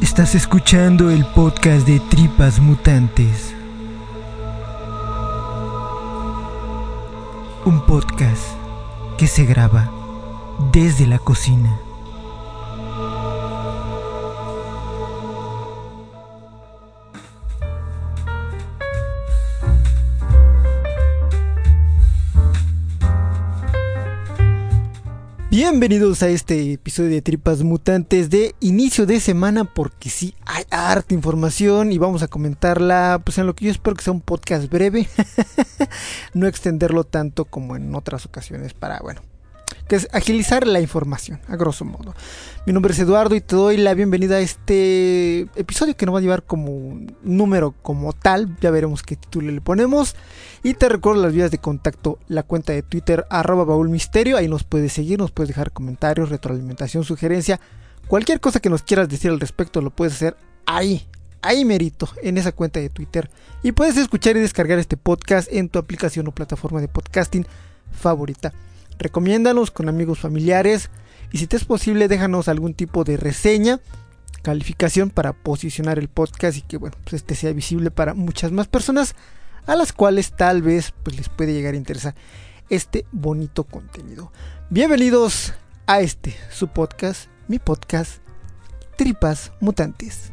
Estás 0.00 0.34
escuchando 0.34 1.10
el 1.10 1.24
podcast 1.26 1.86
de 1.86 2.00
Tripas 2.00 2.60
Mutantes. 2.60 3.54
Un 7.64 7.84
podcast 7.86 8.42
que 9.18 9.26
se 9.26 9.44
graba 9.44 9.90
desde 10.72 11.06
la 11.06 11.18
cocina. 11.18 11.78
Bienvenidos 25.70 26.24
a 26.24 26.28
este 26.28 26.72
episodio 26.72 27.10
de 27.10 27.22
Tripas 27.22 27.62
Mutantes 27.62 28.28
de 28.28 28.56
inicio 28.58 29.06
de 29.06 29.20
semana 29.20 29.62
porque 29.62 30.10
sí 30.10 30.34
hay 30.44 30.64
harta 30.68 31.14
información 31.14 31.92
y 31.92 31.98
vamos 31.98 32.24
a 32.24 32.28
comentarla 32.28 33.22
pues 33.24 33.38
en 33.38 33.46
lo 33.46 33.54
que 33.54 33.66
yo 33.66 33.70
espero 33.70 33.94
que 33.94 34.02
sea 34.02 34.12
un 34.12 34.20
podcast 34.20 34.68
breve, 34.68 35.08
no 36.34 36.48
extenderlo 36.48 37.04
tanto 37.04 37.44
como 37.44 37.76
en 37.76 37.94
otras 37.94 38.26
ocasiones 38.26 38.74
para 38.74 38.98
bueno, 38.98 39.22
que 39.90 39.96
es 39.96 40.08
agilizar 40.12 40.68
la 40.68 40.80
información, 40.80 41.40
a 41.48 41.56
grosso 41.56 41.84
modo. 41.84 42.14
Mi 42.64 42.72
nombre 42.72 42.92
es 42.92 42.98
Eduardo 43.00 43.34
y 43.34 43.40
te 43.40 43.56
doy 43.56 43.76
la 43.76 43.92
bienvenida 43.92 44.36
a 44.36 44.38
este 44.38 45.48
episodio 45.56 45.96
que 45.96 46.06
no 46.06 46.12
va 46.12 46.20
a 46.20 46.22
llevar 46.22 46.44
como 46.44 46.70
un 46.70 47.16
número 47.24 47.74
como 47.82 48.12
tal, 48.12 48.56
ya 48.60 48.70
veremos 48.70 49.02
qué 49.02 49.16
título 49.16 49.50
le 49.50 49.60
ponemos. 49.60 50.14
Y 50.62 50.74
te 50.74 50.88
recuerdo 50.88 51.20
las 51.20 51.32
vías 51.32 51.50
de 51.50 51.58
contacto, 51.58 52.20
la 52.28 52.44
cuenta 52.44 52.72
de 52.72 52.82
Twitter 52.82 53.26
arroba 53.30 53.64
baúlmisterio, 53.64 54.36
ahí 54.36 54.46
nos 54.46 54.62
puedes 54.62 54.92
seguir, 54.92 55.18
nos 55.18 55.32
puedes 55.32 55.48
dejar 55.48 55.72
comentarios, 55.72 56.28
retroalimentación, 56.28 57.02
sugerencia, 57.02 57.58
cualquier 58.06 58.38
cosa 58.38 58.60
que 58.60 58.70
nos 58.70 58.84
quieras 58.84 59.08
decir 59.08 59.32
al 59.32 59.40
respecto 59.40 59.80
lo 59.80 59.90
puedes 59.90 60.14
hacer 60.14 60.36
ahí, 60.66 61.04
ahí 61.42 61.64
merito, 61.64 62.08
en 62.22 62.38
esa 62.38 62.52
cuenta 62.52 62.78
de 62.78 62.90
Twitter. 62.90 63.28
Y 63.64 63.72
puedes 63.72 63.96
escuchar 63.96 64.36
y 64.36 64.40
descargar 64.40 64.78
este 64.78 64.96
podcast 64.96 65.52
en 65.52 65.68
tu 65.68 65.80
aplicación 65.80 66.28
o 66.28 66.30
plataforma 66.30 66.80
de 66.80 66.86
podcasting 66.86 67.44
favorita 67.90 68.52
recomiéndanos 69.00 69.70
con 69.70 69.88
amigos 69.88 70.20
familiares 70.20 70.90
y 71.32 71.38
si 71.38 71.46
te 71.46 71.56
es 71.56 71.64
posible 71.64 72.06
déjanos 72.06 72.48
algún 72.48 72.74
tipo 72.74 73.02
de 73.02 73.16
reseña, 73.16 73.80
calificación 74.42 75.10
para 75.10 75.32
posicionar 75.32 75.98
el 75.98 76.08
podcast 76.08 76.58
y 76.58 76.62
que 76.62 76.76
bueno, 76.76 76.96
pues 77.02 77.14
este 77.14 77.34
sea 77.34 77.52
visible 77.52 77.90
para 77.90 78.14
muchas 78.14 78.52
más 78.52 78.68
personas 78.68 79.16
a 79.66 79.74
las 79.74 79.92
cuales 79.92 80.32
tal 80.36 80.62
vez 80.62 80.92
pues 81.02 81.16
les 81.16 81.28
puede 81.28 81.52
llegar 81.52 81.74
a 81.74 81.78
interesar 81.78 82.14
este 82.68 83.06
bonito 83.10 83.64
contenido. 83.64 84.32
Bienvenidos 84.68 85.54
a 85.86 86.00
este 86.00 86.36
su 86.50 86.68
podcast, 86.68 87.28
mi 87.48 87.58
podcast 87.58 88.20
Tripas 88.96 89.52
Mutantes. 89.60 90.30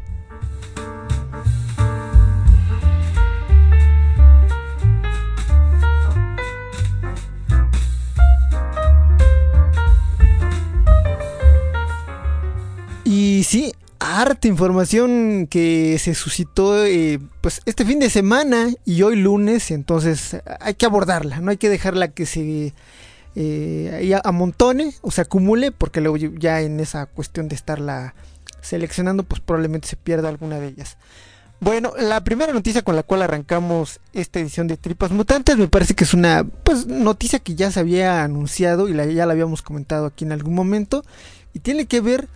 Y 13.20 13.44
sí, 13.46 13.74
harta 13.98 14.48
información 14.48 15.48
que 15.50 15.98
se 15.98 16.14
suscitó 16.14 16.86
eh, 16.86 17.20
pues 17.42 17.62
este 17.66 17.84
fin 17.84 17.98
de 17.98 18.12
semana 18.12 18.70
y 18.86 19.02
hoy 19.02 19.16
lunes, 19.16 19.72
entonces 19.72 20.38
hay 20.60 20.76
que 20.76 20.86
abordarla, 20.86 21.40
no 21.40 21.50
hay 21.50 21.58
que 21.58 21.68
dejarla 21.68 22.10
que 22.10 22.28
se 22.28 22.76
eh, 23.36 24.20
amontone 24.24 24.94
o 25.02 25.10
se 25.10 25.22
acumule, 25.22 25.72
porque 25.72 26.00
luego 26.00 26.18
ya 26.18 26.62
en 26.62 26.80
esa 26.80 27.08
cuestión 27.08 27.48
de 27.48 27.56
estarla 27.56 28.14
seleccionando, 28.62 29.24
pues 29.24 29.42
probablemente 29.42 29.88
se 29.88 29.96
pierda 29.96 30.30
alguna 30.30 30.60
de 30.60 30.68
ellas. 30.68 30.98
Bueno, 31.60 31.94
la 31.98 32.24
primera 32.24 32.54
noticia 32.54 32.84
con 32.84 32.96
la 32.96 33.02
cual 33.02 33.24
arrancamos 33.24 34.00
esta 34.14 34.40
edición 34.40 34.68
de 34.68 34.78
Tripas 34.78 35.10
Mutantes 35.10 35.58
me 35.58 35.68
parece 35.68 35.96
que 35.96 36.04
es 36.04 36.14
una 36.14 36.44
pues 36.44 36.86
noticia 36.86 37.40
que 37.40 37.56
ya 37.56 37.72
se 37.72 37.80
había 37.80 38.24
anunciado 38.24 38.88
y 38.88 38.94
la, 38.94 39.06
ya 39.06 39.26
la 39.26 39.34
habíamos 39.34 39.64
comentado 39.64 40.06
aquí 40.06 40.24
en 40.24 40.34
algún 40.34 40.54
momento 40.54 41.04
y 41.56 41.60
tiene 41.62 41.88
que 41.88 42.00
ver 42.00 42.30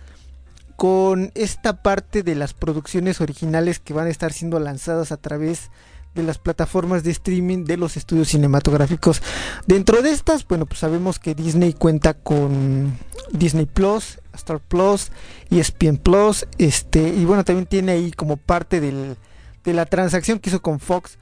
con 0.82 1.30
esta 1.36 1.80
parte 1.80 2.24
de 2.24 2.34
las 2.34 2.54
producciones 2.54 3.20
originales 3.20 3.78
que 3.78 3.94
van 3.94 4.08
a 4.08 4.10
estar 4.10 4.32
siendo 4.32 4.58
lanzadas 4.58 5.12
a 5.12 5.16
través 5.16 5.70
de 6.12 6.24
las 6.24 6.38
plataformas 6.38 7.04
de 7.04 7.12
streaming 7.12 7.66
de 7.66 7.76
los 7.76 7.96
estudios 7.96 8.26
cinematográficos. 8.26 9.22
Dentro 9.68 10.02
de 10.02 10.10
estas, 10.10 10.44
bueno, 10.44 10.66
pues 10.66 10.80
sabemos 10.80 11.20
que 11.20 11.36
Disney 11.36 11.72
cuenta 11.72 12.14
con 12.14 12.98
Disney 13.30 13.66
Plus, 13.66 14.18
Star 14.34 14.58
Plus, 14.58 15.12
ESPN 15.50 15.98
Plus, 15.98 16.48
este, 16.58 17.10
y 17.10 17.26
bueno, 17.26 17.44
también 17.44 17.66
tiene 17.66 17.92
ahí 17.92 18.10
como 18.10 18.36
parte 18.36 18.80
del, 18.80 19.16
de 19.62 19.74
la 19.74 19.86
transacción 19.86 20.40
que 20.40 20.50
hizo 20.50 20.62
con 20.62 20.80
Fox 20.80 21.16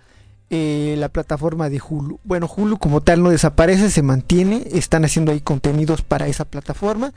eh, 0.49 0.95
la 0.97 1.11
plataforma 1.11 1.69
de 1.69 1.83
Hulu. 1.87 2.19
Bueno, 2.25 2.49
Hulu 2.51 2.79
como 2.79 3.03
tal 3.03 3.23
no 3.23 3.29
desaparece, 3.29 3.91
se 3.91 4.01
mantiene, 4.01 4.67
están 4.73 5.05
haciendo 5.05 5.33
ahí 5.33 5.43
contenidos 5.43 6.01
para 6.01 6.29
esa 6.29 6.47
plataforma 6.47 7.13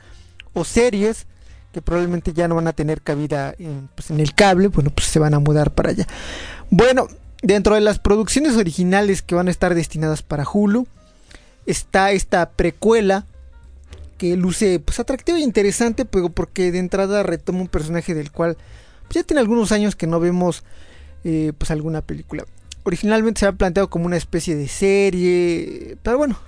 o 0.52 0.64
series 0.64 1.26
que 1.74 1.82
probablemente 1.82 2.32
ya 2.32 2.48
no 2.48 2.54
van 2.54 2.68
a 2.68 2.72
tener 2.72 3.02
cabida 3.02 3.54
en, 3.58 3.90
pues, 3.94 4.10
en, 4.10 4.20
el 4.20 4.32
cable, 4.34 4.68
bueno, 4.68 4.90
pues 4.90 5.08
se 5.08 5.18
van 5.18 5.34
a 5.34 5.40
mudar 5.40 5.72
para 5.72 5.90
allá. 5.90 6.06
Bueno, 6.70 7.08
dentro 7.42 7.74
de 7.74 7.82
las 7.82 7.98
producciones 7.98 8.56
originales 8.56 9.20
que 9.20 9.34
van 9.34 9.48
a 9.48 9.50
estar 9.50 9.74
destinadas 9.74 10.22
para 10.22 10.46
Hulu, 10.50 10.86
está 11.66 12.12
esta 12.12 12.48
precuela 12.50 13.26
que 14.18 14.36
luce 14.36 14.78
pues 14.78 15.00
atractiva 15.00 15.38
e 15.38 15.42
interesante, 15.42 16.04
pero 16.04 16.30
porque 16.30 16.70
de 16.70 16.78
entrada 16.78 17.24
retoma 17.24 17.60
un 17.60 17.68
personaje 17.68 18.14
del 18.14 18.30
cual 18.30 18.56
pues, 19.02 19.16
ya 19.16 19.24
tiene 19.24 19.40
algunos 19.40 19.72
años 19.72 19.96
que 19.96 20.06
no 20.06 20.20
vemos 20.20 20.62
eh, 21.24 21.52
pues 21.58 21.70
alguna 21.72 22.00
película. 22.00 22.44
Originalmente 22.84 23.40
se 23.40 23.46
había 23.46 23.58
planteado 23.58 23.90
como 23.90 24.06
una 24.06 24.16
especie 24.16 24.54
de 24.54 24.68
serie, 24.68 25.96
pero 26.02 26.18
bueno, 26.18 26.38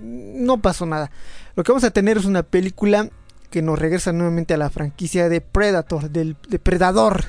no 0.00 0.62
pasó 0.62 0.86
nada. 0.86 1.10
Lo 1.56 1.64
que 1.64 1.72
vamos 1.72 1.84
a 1.84 1.90
tener 1.90 2.18
es 2.18 2.24
una 2.24 2.44
película 2.44 3.10
que 3.50 3.62
nos 3.62 3.78
regresa 3.78 4.12
nuevamente 4.12 4.54
a 4.54 4.56
la 4.56 4.70
franquicia 4.70 5.28
de 5.28 5.40
Predator, 5.40 6.10
del 6.10 6.36
Depredador. 6.48 7.24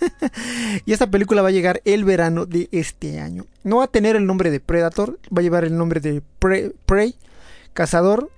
y 0.84 0.92
esta 0.92 1.10
película 1.10 1.42
va 1.42 1.48
a 1.48 1.52
llegar 1.52 1.80
el 1.84 2.04
verano 2.04 2.46
de 2.46 2.68
este 2.72 3.20
año. 3.20 3.46
No 3.64 3.78
va 3.78 3.84
a 3.84 3.88
tener 3.88 4.16
el 4.16 4.26
nombre 4.26 4.50
de 4.50 4.60
Predator, 4.60 5.18
va 5.36 5.40
a 5.40 5.42
llevar 5.42 5.64
el 5.64 5.76
nombre 5.76 6.00
de 6.00 6.22
Prey, 6.38 7.14
cazador. 7.72 8.30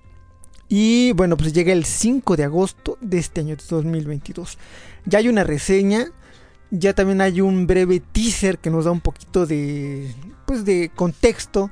Y 0.69 1.13
bueno, 1.13 1.37
pues 1.37 1.53
llega 1.53 1.73
el 1.73 1.85
5 1.85 2.37
de 2.37 2.45
agosto 2.45 2.97
de 3.01 3.19
este 3.19 3.41
año 3.41 3.57
de 3.57 3.63
2022. 3.69 4.59
Ya 5.05 5.19
hay 5.19 5.29
una 5.29 5.45
reseña, 5.45 6.07
ya 6.71 6.95
también 6.95 7.21
hay 7.21 7.41
un 7.41 7.67
breve 7.67 8.01
teaser 8.01 8.59
que 8.59 8.71
nos 8.71 8.87
da 8.87 8.91
un 8.91 9.01
poquito 9.01 9.45
de 9.45 10.15
pues 10.47 10.65
de 10.65 10.91
contexto 10.95 11.71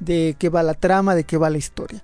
de 0.00 0.34
qué 0.38 0.48
va 0.48 0.62
la 0.62 0.74
trama, 0.74 1.14
de 1.14 1.24
qué 1.24 1.36
va 1.36 1.50
la 1.50 1.58
historia. 1.58 2.02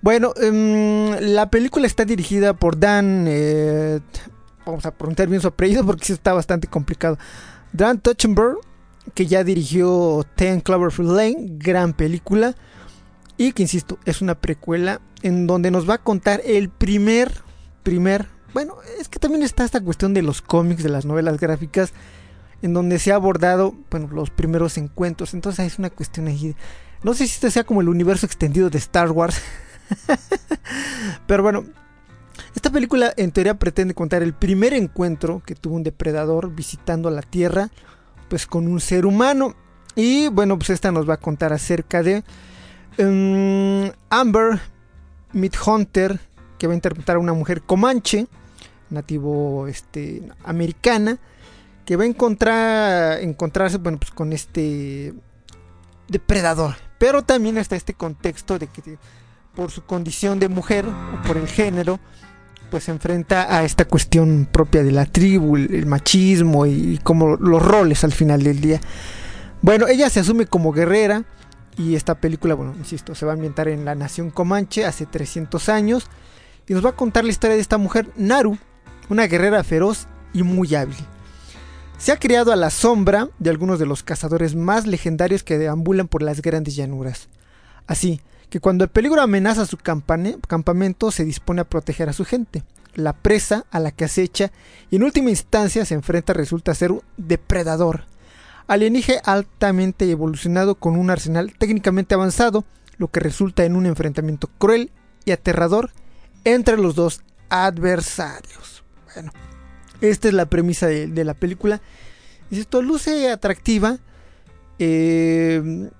Bueno, 0.00 0.32
um, 0.40 1.10
la 1.20 1.50
película 1.50 1.86
está 1.86 2.04
dirigida 2.04 2.54
por 2.54 2.78
Dan. 2.78 3.24
Eh, 3.26 4.00
vamos 4.64 4.86
a 4.86 4.92
preguntar 4.92 5.28
bien 5.28 5.40
su 5.40 5.48
apellido 5.48 5.84
porque 5.84 6.04
sí 6.04 6.12
está 6.12 6.32
bastante 6.32 6.68
complicado. 6.68 7.18
Dan 7.72 8.00
Tuchenberg, 8.00 8.58
que 9.14 9.26
ya 9.26 9.42
dirigió 9.42 10.24
Ten 10.36 10.60
Cloverfield 10.60 11.10
Lane, 11.10 11.46
gran 11.58 11.94
película. 11.94 12.54
Y 13.36 13.52
que 13.52 13.62
insisto, 13.62 13.98
es 14.04 14.20
una 14.20 14.36
precuela 14.36 15.00
en 15.22 15.46
donde 15.46 15.70
nos 15.70 15.88
va 15.88 15.94
a 15.94 15.98
contar 15.98 16.42
el 16.44 16.68
primer, 16.68 17.32
primer. 17.82 18.26
Bueno, 18.54 18.76
es 19.00 19.08
que 19.08 19.18
también 19.18 19.42
está 19.42 19.64
esta 19.64 19.80
cuestión 19.80 20.14
de 20.14 20.22
los 20.22 20.42
cómics, 20.42 20.82
de 20.82 20.88
las 20.88 21.06
novelas 21.06 21.38
gráficas, 21.38 21.92
en 22.62 22.72
donde 22.72 22.98
se 22.98 23.12
ha 23.12 23.16
abordado, 23.16 23.74
bueno, 23.90 24.08
los 24.12 24.30
primeros 24.30 24.78
encuentros. 24.78 25.34
Entonces 25.34 25.66
es 25.66 25.78
una 25.78 25.90
cuestión 25.90 26.28
ahí. 26.28 26.54
No 27.02 27.14
sé 27.14 27.26
si 27.26 27.34
este 27.34 27.50
sea 27.50 27.64
como 27.64 27.80
el 27.80 27.88
universo 27.88 28.26
extendido 28.26 28.70
de 28.70 28.78
Star 28.78 29.10
Wars. 29.10 29.40
Pero 31.26 31.42
bueno, 31.42 31.64
esta 32.54 32.70
película 32.70 33.12
en 33.16 33.32
teoría 33.32 33.54
pretende 33.54 33.94
contar 33.94 34.22
el 34.22 34.34
primer 34.34 34.72
encuentro 34.74 35.42
que 35.44 35.54
tuvo 35.54 35.76
un 35.76 35.82
depredador 35.82 36.54
visitando 36.54 37.10
la 37.10 37.22
Tierra, 37.22 37.70
pues 38.28 38.46
con 38.46 38.66
un 38.66 38.80
ser 38.80 39.06
humano. 39.06 39.54
Y 39.94 40.28
bueno, 40.28 40.58
pues 40.58 40.70
esta 40.70 40.92
nos 40.92 41.08
va 41.08 41.14
a 41.14 41.18
contar 41.18 41.52
acerca 41.52 42.02
de 42.02 42.22
um, 42.98 43.90
Amber 44.10 44.60
Midhunter, 45.32 46.20
que 46.58 46.66
va 46.66 46.72
a 46.72 46.76
interpretar 46.76 47.16
a 47.16 47.20
una 47.20 47.32
mujer 47.32 47.62
comanche, 47.62 48.26
nativo 48.90 49.66
este, 49.66 50.22
americana, 50.44 51.18
que 51.84 51.96
va 51.96 52.04
a 52.04 52.06
encontrar, 52.06 53.20
encontrarse 53.20 53.78
bueno, 53.78 53.98
pues 53.98 54.10
con 54.10 54.32
este 54.32 55.14
depredador. 56.08 56.76
Pero 56.98 57.22
también 57.22 57.58
está 57.58 57.76
este 57.76 57.94
contexto 57.94 58.58
de 58.58 58.66
que 58.66 58.98
por 59.58 59.72
su 59.72 59.82
condición 59.82 60.38
de 60.38 60.48
mujer 60.48 60.86
o 60.86 61.26
por 61.26 61.36
el 61.36 61.48
género, 61.48 61.98
pues 62.70 62.84
se 62.84 62.92
enfrenta 62.92 63.56
a 63.56 63.64
esta 63.64 63.86
cuestión 63.86 64.48
propia 64.52 64.84
de 64.84 64.92
la 64.92 65.04
tribu, 65.04 65.56
el, 65.56 65.84
machismo 65.84 66.64
y, 66.64 67.00
como 67.02 67.34
los 67.34 67.60
roles 67.60 68.04
al 68.04 68.12
final 68.12 68.44
del 68.44 68.60
día. 68.60 68.80
Bueno, 69.60 69.88
ella 69.88 70.10
se 70.10 70.20
asume 70.20 70.46
como 70.46 70.70
guerrera 70.70 71.24
y 71.76 71.96
esta 71.96 72.14
película, 72.20 72.54
bueno, 72.54 72.72
insisto, 72.78 73.16
se 73.16 73.26
va 73.26 73.32
a 73.32 73.34
ambientar 73.34 73.66
en 73.66 73.84
la 73.84 73.96
nación 73.96 74.30
Comanche 74.30 74.86
hace 74.86 75.06
300 75.06 75.68
años 75.68 76.06
y 76.68 76.74
nos 76.74 76.84
va 76.84 76.90
a 76.90 76.96
contar 76.96 77.24
la 77.24 77.30
historia 77.30 77.56
de 77.56 77.62
esta 77.62 77.78
mujer, 77.78 78.08
Naru, 78.14 78.58
una 79.08 79.26
guerrera 79.26 79.64
feroz 79.64 80.06
y 80.32 80.44
muy 80.44 80.72
hábil. 80.76 80.94
Se 81.98 82.12
ha 82.12 82.20
criado 82.20 82.52
a 82.52 82.56
la 82.56 82.70
sombra 82.70 83.28
de 83.40 83.50
algunos 83.50 83.80
de 83.80 83.86
los 83.86 84.04
cazadores 84.04 84.54
más 84.54 84.86
legendarios 84.86 85.42
que 85.42 85.58
deambulan 85.58 86.06
por 86.06 86.22
las 86.22 86.42
grandes 86.42 86.76
llanuras. 86.76 87.28
Así 87.88 88.20
que 88.50 88.60
cuando 88.60 88.84
el 88.84 88.90
peligro 88.90 89.20
amenaza 89.20 89.66
su 89.66 89.76
campamento 89.76 91.10
se 91.10 91.24
dispone 91.24 91.60
a 91.60 91.68
proteger 91.68 92.08
a 92.08 92.12
su 92.12 92.24
gente. 92.24 92.62
La 92.94 93.12
presa 93.12 93.66
a 93.70 93.78
la 93.78 93.92
que 93.92 94.04
acecha 94.04 94.50
y 94.90 94.96
en 94.96 95.02
última 95.02 95.30
instancia 95.30 95.84
se 95.84 95.94
enfrenta 95.94 96.32
resulta 96.32 96.74
ser 96.74 96.92
un 96.92 97.02
depredador. 97.16 98.04
Alienígena 98.66 99.20
altamente 99.24 100.10
evolucionado 100.10 100.74
con 100.74 100.96
un 100.96 101.10
arsenal 101.10 101.54
técnicamente 101.56 102.14
avanzado, 102.14 102.64
lo 102.96 103.08
que 103.08 103.20
resulta 103.20 103.64
en 103.64 103.76
un 103.76 103.86
enfrentamiento 103.86 104.48
cruel 104.58 104.90
y 105.24 105.30
aterrador 105.30 105.90
entre 106.44 106.76
los 106.76 106.94
dos 106.94 107.22
adversarios. 107.50 108.82
Bueno, 109.14 109.32
esta 110.00 110.28
es 110.28 110.34
la 110.34 110.46
premisa 110.46 110.86
de, 110.86 111.24
la 111.24 111.34
película. 111.34 111.80
Esto 112.50 112.82
luce 112.82 113.30
atractiva. 113.30 113.98
Eh, 114.78 115.90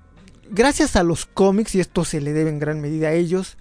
gracias 0.49 0.95
a 0.95 1.03
los 1.03 1.25
cómics, 1.25 1.75
y 1.75 1.79
esto 1.79 2.05
se 2.05 2.21
le 2.21 2.33
debe 2.33 2.49
en 2.49 2.59
gran 2.59 2.81
medida 2.81 3.09
a 3.09 3.13
ellos, 3.13 3.57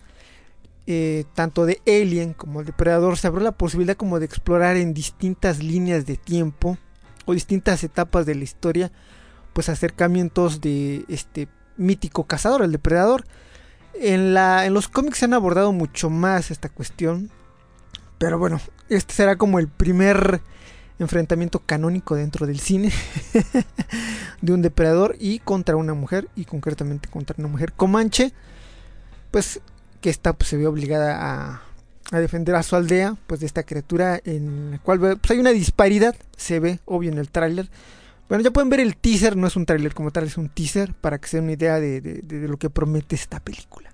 eh, 0.87 1.25
tanto 1.35 1.67
de 1.67 1.83
Alien 1.87 2.33
como 2.33 2.61
el 2.61 2.67
Depredador, 2.67 3.19
se 3.19 3.27
abrió 3.27 3.45
la 3.45 3.53
posibilidad 3.53 3.97
como 3.97 4.19
de 4.19 4.27
explorar 4.27 4.77
en 4.77 4.95
distintas 4.95 5.63
líneas 5.63 6.07
de 6.07 6.17
tiempo 6.17 6.79
o 7.27 7.35
distintas 7.35 7.85
etapas 7.85 8.25
de 8.25 8.35
la 8.35 8.45
historia, 8.45 8.91
pues 9.53 9.69
acercamientos 9.69 10.61
de 10.61 11.05
este 11.09 11.49
mítico 11.77 12.25
cazador, 12.25 12.63
el 12.63 12.73
Depredador. 12.73 13.27
En, 13.95 14.33
la, 14.33 14.65
en 14.65 14.75
los 14.75 14.89
cómics 14.89 15.19
se 15.19 15.25
han 15.27 15.35
abordado 15.35 15.73
mucho 15.73 16.09
más 16.09 16.51
esta 16.51 16.69
cuestión, 16.69 17.31
pero 18.19 18.39
bueno, 18.39 18.61
este 18.89 19.13
será 19.13 19.37
como 19.37 19.59
el 19.59 19.69
primer 19.69 20.41
enfrentamiento 20.99 21.61
canónico 21.61 22.15
dentro 22.15 22.47
del 22.47 22.61
cine 22.61 22.93
de 24.43 24.53
un 24.53 24.63
depredador 24.63 25.17
y 25.19 25.39
contra 25.39 25.77
una 25.77 25.95
mujer 25.95 26.29
y 26.35 26.45
concretamente 26.45 27.09
contra 27.09 27.37
una 27.39 27.49
mujer 27.49 27.73
comanche 27.73 28.33
pues 29.31 29.61
que 30.01 30.11
está 30.11 30.33
pues, 30.33 30.49
se 30.49 30.57
ve 30.57 30.67
obligada 30.67 31.19
a, 31.21 31.63
a, 32.11 32.21
defender 32.21 32.55
a 32.55 32.63
su 32.63 32.77
aldea 32.77 33.17
pues 33.27 33.41
de 33.41 33.47
esta 33.47 33.63
criatura 33.63 34.21
en 34.25 34.73
la 34.73 34.79
cual 34.79 34.99
pues, 34.99 35.31
hay 35.31 35.39
una 35.39 35.51
disparidad 35.51 36.17
se 36.37 36.61
ve 36.61 36.81
obvio 36.85 37.11
en 37.11 37.19
el 37.19 37.31
tráiler. 37.31 37.69
Bueno 38.29 38.43
ya 38.43 38.51
pueden 38.51 38.69
ver 38.69 38.81
el 38.81 38.97
teaser 38.97 39.37
no 39.37 39.47
es 39.47 39.57
un 39.57 39.67
tráiler 39.67 39.95
como 39.95 40.11
tal 40.11 40.25
es 40.25 40.37
un 40.37 40.49
teaser 40.49 40.95
para 40.95 41.19
que 41.19 41.29
se 41.29 41.37
den 41.37 41.45
una 41.45 41.53
idea 41.53 41.81
de, 41.81 42.01
de 42.01 42.49
lo 42.49 42.57
que 42.57 42.71
promete 42.71 43.15
esta 43.15 43.41
película 43.41 43.93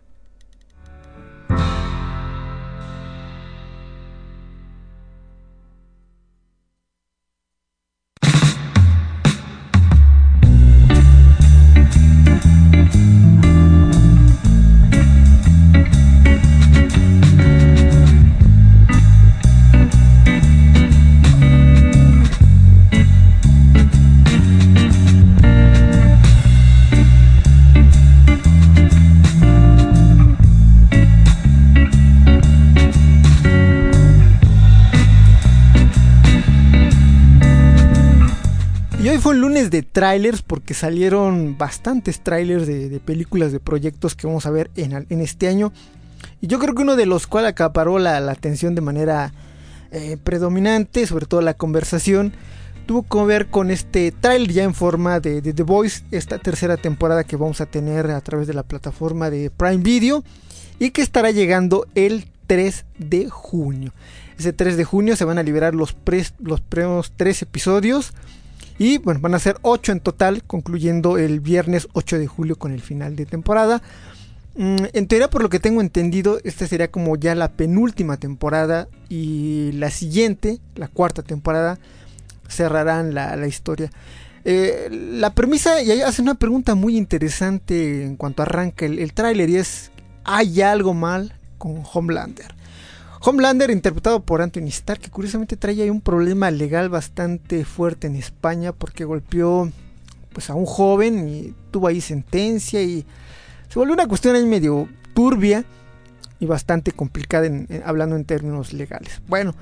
de 39.54 39.82
trailers 39.82 40.42
porque 40.42 40.74
salieron 40.74 41.56
bastantes 41.56 42.20
trailers 42.20 42.66
de, 42.66 43.00
películas, 43.04 43.52
de 43.52 43.60
proyectos 43.60 44.16
que 44.16 44.26
vamos 44.26 44.46
a 44.46 44.50
ver 44.50 44.70
en, 44.76 45.20
este 45.20 45.46
año. 45.46 45.72
Y 46.40 46.48
yo 46.48 46.58
creo 46.58 46.74
que 46.74 46.82
uno 46.82 46.96
de 46.96 47.06
los 47.06 47.26
cuales 47.26 47.50
acaparó 47.50 47.98
la, 48.00 48.16
atención 48.30 48.74
de 48.74 48.80
manera 48.80 49.32
eh, 49.92 50.18
predominante, 50.22 51.06
sobre 51.06 51.26
todo 51.26 51.40
la 51.40 51.54
conversación, 51.54 52.32
tuvo 52.86 53.04
que 53.04 53.24
ver 53.26 53.46
con 53.46 53.70
este 53.70 54.10
trailer 54.10 54.50
ya 54.50 54.64
en 54.64 54.74
forma 54.74 55.20
de, 55.20 55.40
The 55.40 55.62
Voice, 55.62 56.02
esta 56.10 56.38
tercera 56.38 56.76
temporada 56.76 57.22
que 57.22 57.36
vamos 57.36 57.60
a 57.60 57.66
tener 57.66 58.10
a 58.10 58.20
través 58.20 58.48
de 58.48 58.54
la 58.54 58.64
plataforma 58.64 59.30
de 59.30 59.50
Prime 59.50 59.78
Video 59.78 60.24
y 60.80 60.90
que 60.90 61.02
estará 61.02 61.30
llegando 61.30 61.86
el 61.94 62.26
3 62.48 62.84
de 62.98 63.30
junio. 63.30 63.92
Ese 64.36 64.52
3 64.52 64.76
de 64.76 64.84
junio 64.84 65.14
se 65.14 65.24
van 65.24 65.38
a 65.38 65.44
liberar 65.44 65.76
los, 65.76 65.96
los 66.40 66.60
primeros 66.60 67.12
tres 67.16 67.40
episodios 67.42 68.12
y 68.78 68.98
bueno, 68.98 69.20
van 69.20 69.34
a 69.34 69.38
ser 69.38 69.56
8 69.62 69.92
en 69.92 70.00
total, 70.00 70.42
concluyendo 70.44 71.16
el 71.18 71.40
viernes 71.40 71.88
8 71.92 72.18
de 72.18 72.26
julio 72.26 72.56
con 72.56 72.72
el 72.72 72.80
final 72.80 73.14
de 73.16 73.26
temporada. 73.26 73.82
Mm, 74.56 74.76
en 74.92 75.06
teoría, 75.06 75.30
por 75.30 75.42
lo 75.42 75.48
que 75.48 75.60
tengo 75.60 75.80
entendido, 75.80 76.38
esta 76.44 76.66
sería 76.66 76.90
como 76.90 77.16
ya 77.16 77.34
la 77.34 77.52
penúltima 77.52 78.16
temporada 78.16 78.88
y 79.08 79.72
la 79.72 79.90
siguiente, 79.90 80.58
la 80.74 80.88
cuarta 80.88 81.22
temporada, 81.22 81.78
cerrarán 82.48 83.14
la, 83.14 83.46
historia. 83.46 83.90
Eh, 84.44 84.88
la 84.90 85.34
premisa, 85.34 85.82
y 85.82 85.90
hace 86.02 86.22
una 86.22 86.34
pregunta 86.34 86.74
muy 86.74 86.96
interesante 86.96 88.04
en 88.04 88.16
cuanto 88.16 88.42
arranca 88.42 88.86
el, 88.86 88.98
el 88.98 89.12
tráiler 89.12 89.50
y 89.50 89.56
es, 89.56 89.90
¿hay 90.24 90.60
algo 90.62 90.94
mal 90.94 91.38
con 91.58 91.82
Homelander? 91.92 92.54
Homelander, 93.26 93.70
interpretado 93.70 94.20
por 94.20 94.42
Anthony 94.42 94.68
Stark, 94.68 95.00
que 95.00 95.08
curiosamente 95.08 95.56
trae 95.56 95.80
ahí 95.80 95.88
un 95.88 96.02
problema 96.02 96.50
legal 96.50 96.90
bastante 96.90 97.64
fuerte 97.64 98.06
en 98.06 98.16
España 98.16 98.72
porque 98.72 99.06
golpeó 99.06 99.72
pues 100.34 100.50
a 100.50 100.54
un 100.54 100.66
joven 100.66 101.26
y 101.26 101.54
tuvo 101.70 101.88
ahí 101.88 102.02
sentencia 102.02 102.82
y 102.82 103.06
se 103.70 103.78
volvió 103.78 103.94
una 103.94 104.06
cuestión 104.06 104.36
ahí 104.36 104.44
medio 104.44 104.90
turbia 105.14 105.64
y 106.38 106.44
bastante 106.44 106.92
complicada 106.92 107.48
hablando 107.86 108.14
en 108.16 108.26
términos 108.26 108.74
legales. 108.74 109.22
Bueno, 109.26 109.54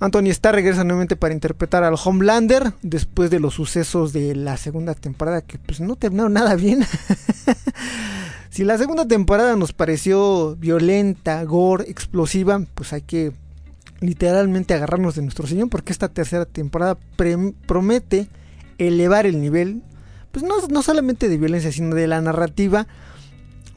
Anthony 0.00 0.30
Starr 0.30 0.54
regresa 0.56 0.82
nuevamente 0.82 1.14
para 1.14 1.34
interpretar 1.34 1.84
al 1.84 1.96
Homelander 2.02 2.72
después 2.82 3.30
de 3.30 3.38
los 3.38 3.54
sucesos 3.54 4.12
de 4.12 4.34
la 4.34 4.56
segunda 4.56 4.94
temporada 4.94 5.42
que 5.42 5.58
pues 5.58 5.80
no 5.80 5.94
terminaron 5.96 6.32
nada 6.32 6.56
bien. 6.56 6.84
Si 8.50 8.64
la 8.64 8.76
segunda 8.78 9.06
temporada 9.06 9.54
nos 9.54 9.72
pareció 9.72 10.56
violenta, 10.56 11.42
gore, 11.44 11.88
explosiva, 11.88 12.60
pues 12.74 12.92
hay 12.92 13.02
que 13.02 13.32
literalmente 14.00 14.74
agarrarnos 14.74 15.14
de 15.14 15.22
nuestro 15.22 15.46
señor 15.46 15.70
porque 15.70 15.92
esta 15.92 16.08
tercera 16.08 16.46
temporada 16.46 16.98
promete 17.66 18.26
elevar 18.78 19.26
el 19.26 19.40
nivel, 19.40 19.82
pues 20.32 20.44
no, 20.44 20.54
no, 20.68 20.82
solamente 20.82 21.28
de 21.28 21.38
violencia, 21.38 21.70
sino 21.70 21.94
de 21.94 22.08
la 22.08 22.20
narrativa, 22.20 22.88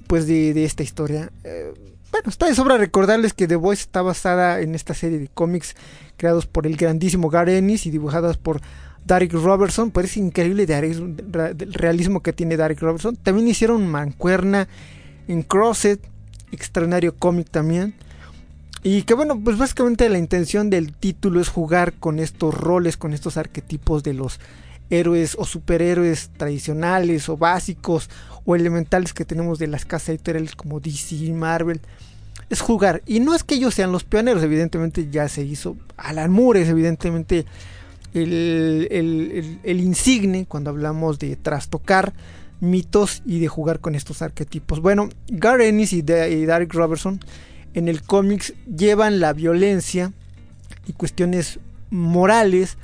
pues 0.07 0.25
de, 0.25 0.65
esta 0.65 0.81
historia. 0.81 1.31
Eh, 1.43 1.73
bueno, 2.13 2.29
está 2.29 2.45
de 2.45 2.53
sobra 2.53 2.77
recordarles 2.77 3.33
que 3.33 3.47
The 3.47 3.55
Voice 3.55 3.81
está 3.81 4.03
basada 4.03 4.61
en 4.61 4.75
esta 4.75 4.93
serie 4.93 5.17
de 5.17 5.29
cómics 5.29 5.75
creados 6.15 6.45
por 6.45 6.67
el 6.67 6.77
grandísimo 6.77 7.31
Garth 7.31 7.49
Ennis 7.49 7.87
y 7.87 7.89
dibujadas 7.89 8.37
por 8.37 8.61
Derek 9.03 9.33
Robertson, 9.33 9.89
parece 9.89 10.19
increíble 10.19 10.67
el 10.69 11.73
realismo 11.73 12.21
que 12.21 12.31
tiene 12.31 12.55
Derek 12.55 12.79
Robertson. 12.79 13.15
También 13.15 13.47
hicieron 13.47 13.87
Mancuerna 13.87 14.67
en 15.27 15.41
Crosset, 15.41 15.99
extraordinario 16.51 17.15
cómic 17.15 17.49
también. 17.49 17.95
Y 18.83 19.01
que 19.01 19.15
bueno, 19.15 19.39
pues 19.43 19.57
básicamente 19.57 20.07
la 20.07 20.19
intención 20.19 20.69
del 20.69 20.93
título 20.93 21.41
es 21.41 21.49
jugar 21.49 21.93
con 21.93 22.19
estos 22.19 22.53
roles, 22.53 22.95
con 22.95 23.13
estos 23.13 23.37
arquetipos 23.37 24.03
de 24.03 24.13
los 24.13 24.39
héroes 24.99 25.35
o 25.39 25.45
superhéroes 25.45 26.29
tradicionales 26.37 27.27
o 27.29 27.37
básicos 27.37 28.09
o 28.45 28.55
elementales 28.55 29.13
que 29.13 29.25
tenemos 29.25 29.59
de 29.59 29.67
las 29.67 29.85
casas 29.85 30.09
editoriales 30.09 30.55
como 30.55 30.79
DC 30.79 31.15
y 31.15 31.31
Marvel. 31.31 31.81
Es 32.49 32.61
jugar. 32.61 33.01
Y 33.05 33.19
no 33.19 33.33
es 33.33 33.43
que 33.43 33.55
ellos 33.55 33.73
sean 33.73 33.91
los 33.91 34.03
pioneros, 34.03 34.43
evidentemente 34.43 35.09
ya 35.09 35.27
se 35.29 35.43
hizo. 35.43 35.77
Alan 35.97 36.31
Moore 36.31 36.61
es 36.61 36.69
evidentemente 36.69 37.45
el, 38.13 39.59
insigne 39.65 40.45
cuando 40.47 40.69
hablamos 40.69 41.17
de 41.19 41.35
trastocar 41.35 42.13
mitos 42.59 43.23
y 43.25 43.39
de 43.39 43.47
jugar 43.47 43.79
con 43.79 43.95
estos 43.95 44.21
arquetipos. 44.21 44.79
Bueno, 44.79 45.09
Gar 45.27 45.61
Ennis 45.61 45.93
y, 45.93 46.01
Derek 46.01 46.73
Robertson 46.73 47.19
en 47.73 47.87
el 47.87 48.03
cómics 48.03 48.53
llevan 48.67 49.19
la 49.19 49.33
violencia 49.33 50.13
y 50.85 50.93
cuestiones 50.93 51.59
morales 51.89 52.77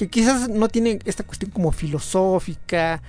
que 0.00 0.08
quizás 0.08 0.48
no 0.48 0.68
tienen 0.68 0.98
esta 1.04 1.24
cuestión 1.24 1.50
como 1.50 1.72
filosófica 1.72 3.02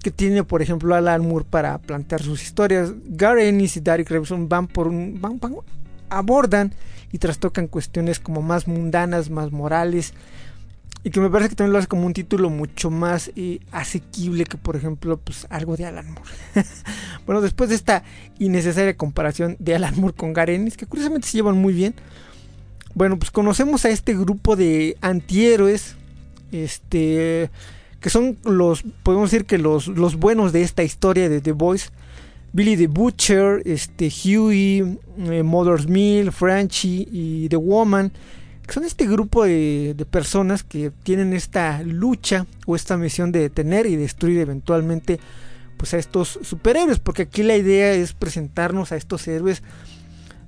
que 0.00 0.12
tiene 0.12 0.44
por 0.44 0.62
ejemplo 0.62 0.94
Alan 0.94 1.26
Moore 1.26 1.44
para 1.50 1.76
plantear 1.78 2.22
sus 2.22 2.40
historias. 2.40 2.92
Gar 3.04 3.36
Ennis 3.38 3.76
y 3.76 3.80
Derek 3.80 4.08
Robertson 4.10 4.48
van 4.48 4.68
por 4.68 4.86
un 4.86 5.20
van, 5.20 5.40
abordan 6.10 6.72
y 7.10 7.18
trastocan 7.18 7.66
cuestiones 7.66 8.20
como 8.20 8.42
más 8.42 8.68
mundanas, 8.68 9.28
más 9.28 9.50
morales 9.50 10.14
y 11.02 11.10
que 11.10 11.18
me 11.18 11.30
parece 11.30 11.48
que 11.48 11.56
también 11.56 11.72
lo 11.72 11.78
hace 11.80 11.88
como 11.88 12.06
un 12.06 12.12
título 12.12 12.48
mucho 12.48 12.90
más 12.90 13.32
eh, 13.34 13.58
asequible 13.72 14.44
que 14.44 14.56
por 14.56 14.76
ejemplo 14.76 15.16
pues 15.16 15.48
algo 15.50 15.76
de 15.76 15.86
Alan 15.86 16.12
Moore. 16.12 16.30
bueno, 17.26 17.40
después 17.40 17.70
de 17.70 17.74
esta 17.74 18.04
innecesaria 18.38 18.96
comparación 18.96 19.56
de 19.58 19.74
Alan 19.74 19.98
Moore 19.98 20.14
con 20.14 20.32
Garenis, 20.32 20.76
que 20.76 20.86
curiosamente 20.86 21.26
se 21.26 21.38
llevan 21.38 21.58
muy 21.58 21.74
bien, 21.74 21.96
bueno, 22.94 23.18
pues 23.18 23.32
conocemos 23.32 23.84
a 23.84 23.90
este 23.90 24.14
grupo 24.14 24.54
de 24.54 24.96
antihéroes, 25.00 25.96
este, 26.62 27.50
que 28.00 28.10
son 28.10 28.38
los, 28.44 28.84
podemos 29.02 29.30
decir 29.30 29.46
que 29.46 29.58
los, 29.58 29.88
los 29.88 30.16
buenos 30.16 30.52
de 30.52 30.62
esta 30.62 30.82
historia 30.82 31.28
de 31.28 31.40
The 31.40 31.52
Boys. 31.52 31.92
Billy 32.52 32.76
the 32.76 32.86
Butcher, 32.86 33.62
este, 33.64 34.08
Huey, 34.08 34.98
eh, 35.18 35.42
Mother's 35.42 35.88
Mill, 35.88 36.30
Franchi 36.30 37.08
y 37.10 37.48
The 37.48 37.56
Woman 37.56 38.12
son 38.72 38.84
este 38.84 39.06
grupo 39.06 39.44
de, 39.44 40.06
personas 40.10 40.62
que 40.62 40.90
tienen 41.02 41.32
esta 41.32 41.82
lucha 41.82 42.46
o 42.66 42.76
esta 42.76 42.96
misión 42.96 43.32
de 43.32 43.40
detener 43.40 43.86
y 43.86 43.96
destruir 43.96 44.38
eventualmente 44.38 45.20
pues 45.76 45.92
a 45.94 45.98
estos 45.98 46.38
superhéroes 46.42 46.98
porque 46.98 47.22
aquí 47.22 47.42
la 47.42 47.56
idea 47.56 47.92
es 47.92 48.12
presentarnos 48.12 48.92
a 48.92 48.96
estos 48.96 49.26
héroes 49.28 49.62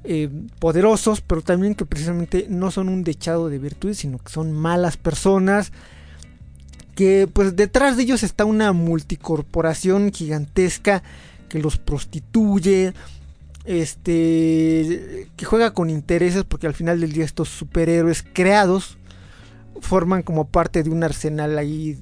eh, 0.05 0.31
poderosos 0.59 1.21
pero 1.21 1.43
también 1.43 1.75
que 1.75 1.85
precisamente 1.85 2.47
no 2.49 2.71
son 2.71 2.89
un 2.89 3.03
dechado 3.05 3.49
de 3.49 3.59
virtudes 3.59 3.99
sino 3.99 4.19
que 4.19 4.31
son 4.31 4.53
malas 4.53 4.97
personas 4.97 5.73
que 6.97 7.29
pues 7.33 7.55
detrás 7.55 7.97
de 7.97 8.03
ellos 8.03 8.25
está 8.25 8.45
una 8.45 8.73
multicorporación 8.73 10.13
gigantesca 10.13 11.05
que 11.49 11.61
los 11.61 11.77
prostituye 11.77 12.95
este 13.65 15.29
que 15.37 15.45
juega 15.45 15.73
con 15.73 15.91
intereses 15.91 16.43
porque 16.43 16.67
al 16.67 16.75
final 16.75 17.01
del 17.01 17.13
día 17.13 17.25
estos 17.25 17.49
superhéroes 17.49 18.25
creados 18.33 18.99
forman 19.81 20.23
como 20.23 20.47
parte 20.49 20.83
de 20.83 20.91
un 20.91 21.05
arsenal 21.05 21.59
ahí 21.59 21.99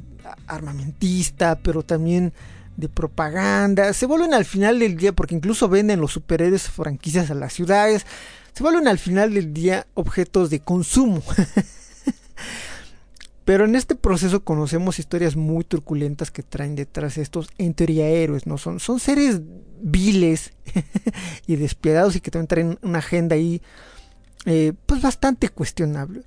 armamentista, 0.47 1.59
pero 1.63 1.83
también 1.83 2.33
de 2.77 2.89
propaganda. 2.89 3.93
Se 3.93 4.07
vuelven 4.07 4.35
al 4.35 4.45
final 4.45 4.79
del 4.79 4.97
día 4.97 5.13
porque 5.13 5.35
incluso 5.35 5.69
venden 5.69 6.01
los 6.01 6.13
superhéroes 6.13 6.69
franquicias 6.69 7.31
a 7.31 7.35
las 7.35 7.53
ciudades. 7.53 8.07
Se 8.53 8.63
vuelven 8.63 8.89
al 8.89 8.99
final 8.99 9.35
del 9.35 9.53
día 9.53 9.87
objetos 9.95 10.51
de 10.51 10.61
consumo. 10.61 11.23
Pero 13.45 13.67
en 13.67 13.75
este 13.75 13.95
proceso 13.95 14.43
conocemos 14.43 14.99
historias 14.99 15.37
muy 15.37 15.65
turbulentas 15.65 16.31
que 16.31 16.43
traen 16.43 16.77
detrás 16.77 17.19
estos, 17.19 17.49
en 17.59 17.75
teoría, 17.75 18.09
héroes, 18.09 18.47
¿no? 18.47 18.57
Son, 18.57 18.81
son 18.81 19.01
seres 19.01 19.41
viles 19.83 20.53
y 21.47 21.57
despiadados 21.57 22.17
y 22.17 22.21
que 22.21 22.31
también 22.31 22.49
traen 22.49 22.79
una 22.83 23.01
agenda 23.01 23.37
ahí, 23.37 23.61
eh, 24.47 24.73
pues 24.87 25.03
bastante 25.03 25.51
cuestionable. 25.51 26.23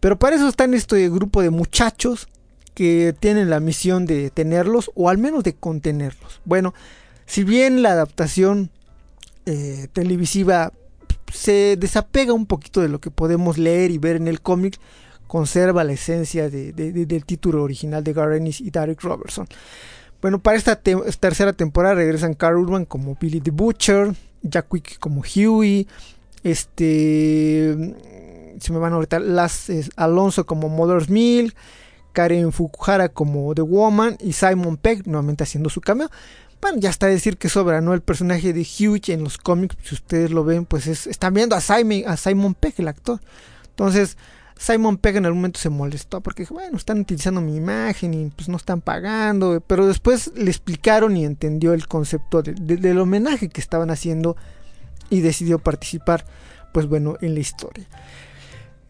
Pero 0.00 0.18
para 0.18 0.36
eso 0.36 0.48
están 0.48 0.74
este 0.74 1.08
grupo 1.08 1.40
de 1.40 1.50
muchachos 1.50 2.28
que 2.74 3.14
tienen 3.18 3.50
la 3.50 3.60
misión 3.60 4.04
de 4.04 4.22
detenerlos 4.22 4.90
o 4.94 5.08
al 5.08 5.18
menos 5.18 5.44
de 5.44 5.54
contenerlos. 5.54 6.40
Bueno, 6.44 6.74
si 7.26 7.42
bien 7.42 7.82
la 7.82 7.92
adaptación 7.92 8.70
eh, 9.46 9.88
televisiva 9.92 10.72
se 11.32 11.76
desapega 11.78 12.32
un 12.32 12.46
poquito 12.46 12.80
de 12.80 12.88
lo 12.88 13.00
que 13.00 13.10
podemos 13.10 13.56
leer 13.56 13.90
y 13.90 13.98
ver 13.98 14.16
en 14.16 14.28
el 14.28 14.40
cómic, 14.40 14.78
conserva 15.30 15.84
la 15.84 15.92
esencia 15.92 16.50
del 16.50 17.24
título 17.24 17.62
original 17.62 18.02
de 18.02 18.12
Garenis 18.12 18.60
y 18.60 18.72
Derek 18.72 19.00
Robertson. 19.00 19.46
Bueno, 20.20 20.40
para 20.40 20.56
esta 20.56 20.74
tercera 20.74 21.52
temporada 21.52 21.94
regresan 21.94 22.34
Carl 22.34 22.56
Urban 22.56 22.84
como 22.84 23.14
Billy 23.14 23.40
the 23.40 23.52
Butcher, 23.52 24.12
Jack 24.42 24.72
Wick 24.72 24.98
como 24.98 25.20
Huey, 25.22 25.86
este 26.42 27.94
se 28.58 28.72
me 28.72 28.80
van 28.80 28.92
a 28.92 28.96
ahorita 28.96 29.20
Las 29.20 29.70
Alonso 29.94 30.46
como 30.46 30.68
Mother's 30.68 31.08
Mill, 31.08 31.54
Karen 32.12 32.50
Fukuhara 32.50 33.08
como 33.08 33.54
The 33.54 33.62
Woman 33.62 34.16
y 34.18 34.32
Simon 34.32 34.78
Pegg 34.78 35.06
nuevamente 35.06 35.44
haciendo 35.44 35.70
su 35.70 35.80
cameo. 35.80 36.10
Bueno, 36.60 36.78
ya 36.80 36.90
está 36.90 37.06
decir 37.06 37.36
que 37.36 37.48
sobra, 37.48 37.80
¿no? 37.80 37.94
El 37.94 38.00
personaje 38.00 38.52
de 38.52 38.66
Huey 38.66 39.00
en 39.06 39.22
los 39.22 39.38
cómics, 39.38 39.76
si 39.84 39.94
ustedes 39.94 40.32
lo 40.32 40.42
ven, 40.42 40.64
pues 40.64 40.88
están 40.88 41.34
viendo 41.34 41.54
a 41.54 41.60
Simon, 41.60 42.02
a 42.08 42.16
Simon 42.16 42.54
Pegg, 42.54 42.74
el 42.78 42.88
actor. 42.88 43.20
Entonces, 43.68 44.16
Simon 44.60 44.98
Pegg 44.98 45.16
en 45.16 45.24
algún 45.24 45.40
momento 45.40 45.58
se 45.58 45.70
molestó 45.70 46.20
porque 46.20 46.44
bueno, 46.50 46.76
están 46.76 47.00
utilizando 47.00 47.40
mi 47.40 47.56
imagen 47.56 48.12
y 48.12 48.26
pues 48.28 48.50
no 48.50 48.58
están 48.58 48.82
pagando, 48.82 49.62
pero 49.66 49.86
después 49.86 50.32
le 50.36 50.50
explicaron 50.50 51.16
y 51.16 51.24
entendió 51.24 51.72
el 51.72 51.88
concepto 51.88 52.42
del 52.42 52.98
homenaje 52.98 53.48
que 53.48 53.62
estaban 53.62 53.90
haciendo 53.90 54.36
y 55.08 55.20
decidió 55.20 55.60
participar, 55.60 56.26
pues 56.74 56.86
bueno, 56.86 57.16
en 57.22 57.32
la 57.32 57.40
historia. 57.40 57.86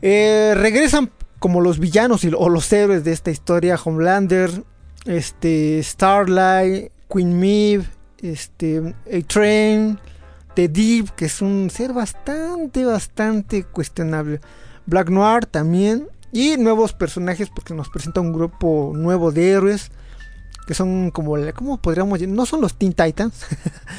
Eh, 0.02 0.54
regresan 0.56 1.12
como 1.38 1.60
los 1.60 1.78
villanos 1.78 2.24
o 2.24 2.48
los 2.48 2.72
héroes 2.72 3.04
de 3.04 3.12
esta 3.12 3.30
historia, 3.30 3.78
Homelander, 3.82 4.50
este, 5.04 5.80
Starlight, 5.84 6.90
Queen 7.08 7.38
Meave, 7.38 7.84
este, 8.18 8.92
A-Train, 9.06 10.00
The 10.54 10.68
Deep, 10.68 11.10
que 11.14 11.26
es 11.26 11.40
un 11.40 11.70
ser 11.70 11.92
bastante, 11.92 12.84
bastante 12.84 13.62
cuestionable. 13.62 14.40
Black 14.90 15.08
Noir 15.08 15.46
también. 15.46 16.08
Y 16.32 16.56
nuevos 16.56 16.92
personajes 16.92 17.48
porque 17.48 17.74
nos 17.74 17.88
presenta 17.88 18.20
un 18.20 18.32
grupo 18.32 18.92
nuevo 18.94 19.32
de 19.32 19.52
héroes. 19.52 19.90
Que 20.66 20.74
son 20.74 21.10
como, 21.10 21.36
¿cómo 21.54 21.80
podríamos 21.80 22.20
No 22.22 22.44
son 22.44 22.60
los 22.60 22.74
Teen 22.74 22.92
Titans. 22.92 23.46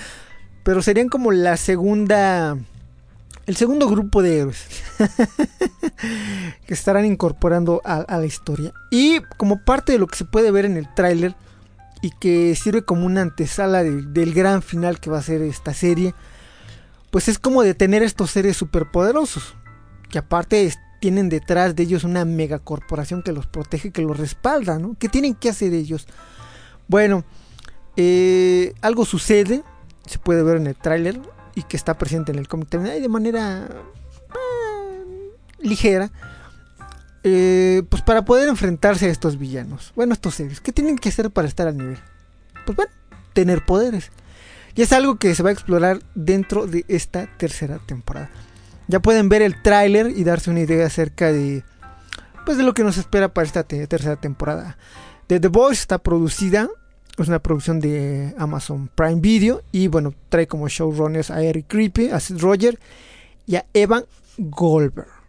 pero 0.63 0.81
serían 0.81 1.09
como 1.09 1.31
la 1.31 1.57
segunda... 1.57 2.57
El 3.47 3.55
segundo 3.55 3.89
grupo 3.89 4.21
de 4.21 4.39
héroes. 4.39 4.67
que 6.67 6.73
estarán 6.73 7.05
incorporando 7.05 7.81
a, 7.83 8.05
la 8.07 8.25
historia. 8.25 8.71
Y 8.91 9.19
como 9.37 9.63
parte 9.63 9.93
de 9.93 9.97
lo 9.97 10.07
que 10.07 10.17
se 10.17 10.25
puede 10.25 10.51
ver 10.51 10.65
en 10.65 10.77
el 10.77 10.93
tráiler. 10.93 11.35
Y 12.01 12.11
que 12.19 12.55
sirve 12.55 12.83
como 12.83 13.05
una 13.05 13.21
antesala 13.21 13.83
del 13.83 14.33
gran 14.33 14.61
final 14.61 14.99
que 14.99 15.09
va 15.09 15.19
a 15.19 15.23
ser 15.23 15.41
esta 15.41 15.73
serie. 15.73 16.13
Pues 17.11 17.27
es 17.27 17.39
como 17.39 17.63
de 17.63 17.73
tener 17.73 18.03
estos 18.03 18.31
seres 18.31 18.57
superpoderosos 18.57 19.55
que 20.11 20.19
aparte 20.19 20.71
tienen 20.99 21.29
detrás 21.29 21.75
de 21.75 21.83
ellos 21.83 22.03
una 22.03 22.25
megacorporación 22.25 23.23
que 23.23 23.31
los 23.31 23.47
protege, 23.47 23.91
que 23.91 24.03
los 24.03 24.17
respalda, 24.17 24.77
¿no? 24.77 24.95
¿Qué 24.99 25.09
tienen 25.09 25.33
que 25.33 25.49
hacer 25.49 25.73
ellos? 25.73 26.07
Bueno, 26.87 27.23
eh, 27.97 28.73
algo 28.81 29.05
sucede, 29.05 29.63
se 30.05 30.19
puede 30.19 30.43
ver 30.43 30.57
en 30.57 30.67
el 30.67 30.75
tráiler 30.75 31.19
y 31.55 31.63
que 31.63 31.75
está 31.75 31.97
presente 31.97 32.31
en 32.31 32.37
el 32.37 32.47
cómic 32.47 32.69
también 32.69 33.01
de 33.01 33.09
manera 33.09 33.67
eh, 33.69 35.31
ligera. 35.59 36.11
Eh, 37.23 37.83
pues 37.89 38.01
para 38.01 38.25
poder 38.25 38.49
enfrentarse 38.49 39.05
a 39.05 39.09
estos 39.09 39.37
villanos, 39.37 39.93
bueno, 39.95 40.13
estos 40.13 40.35
seres, 40.35 40.59
¿qué 40.59 40.71
tienen 40.71 40.97
que 40.97 41.09
hacer 41.09 41.29
para 41.29 41.47
estar 41.47 41.67
al 41.67 41.77
nivel? 41.77 41.99
Pues 42.65 42.75
bueno, 42.75 42.91
tener 43.33 43.65
poderes. 43.65 44.11
Y 44.75 44.83
es 44.83 44.91
algo 44.91 45.17
que 45.17 45.33
se 45.35 45.43
va 45.43 45.49
a 45.49 45.53
explorar 45.53 45.99
dentro 46.15 46.67
de 46.67 46.85
esta 46.87 47.27
tercera 47.37 47.79
temporada. 47.79 48.29
Ya 48.91 48.99
pueden 48.99 49.29
ver 49.29 49.41
el 49.41 49.61
tráiler 49.61 50.11
y 50.13 50.25
darse 50.25 50.51
una 50.51 50.59
idea 50.59 50.85
acerca 50.85 51.31
de 51.31 51.63
pues 52.45 52.57
de 52.57 52.63
lo 52.63 52.73
que 52.73 52.83
nos 52.83 52.97
espera 52.97 53.33
para 53.33 53.47
esta 53.47 53.63
tercera 53.63 54.17
temporada. 54.17 54.77
The, 55.27 55.39
The 55.39 55.47
Voice 55.47 55.79
está 55.79 55.97
producida, 55.99 56.67
es 57.17 57.27
una 57.29 57.39
producción 57.39 57.79
de 57.79 58.35
Amazon 58.37 58.89
Prime 58.93 59.21
Video 59.21 59.61
y 59.71 59.87
bueno, 59.87 60.13
trae 60.27 60.45
como 60.45 60.67
showrunners 60.67 61.31
a 61.31 61.41
Eric 61.41 61.67
Creepy, 61.69 62.09
a 62.09 62.19
Seth 62.19 62.41
Roger 62.41 62.79
y 63.47 63.55
a 63.55 63.65
Evan 63.73 64.03
Goldberg. 64.37 65.20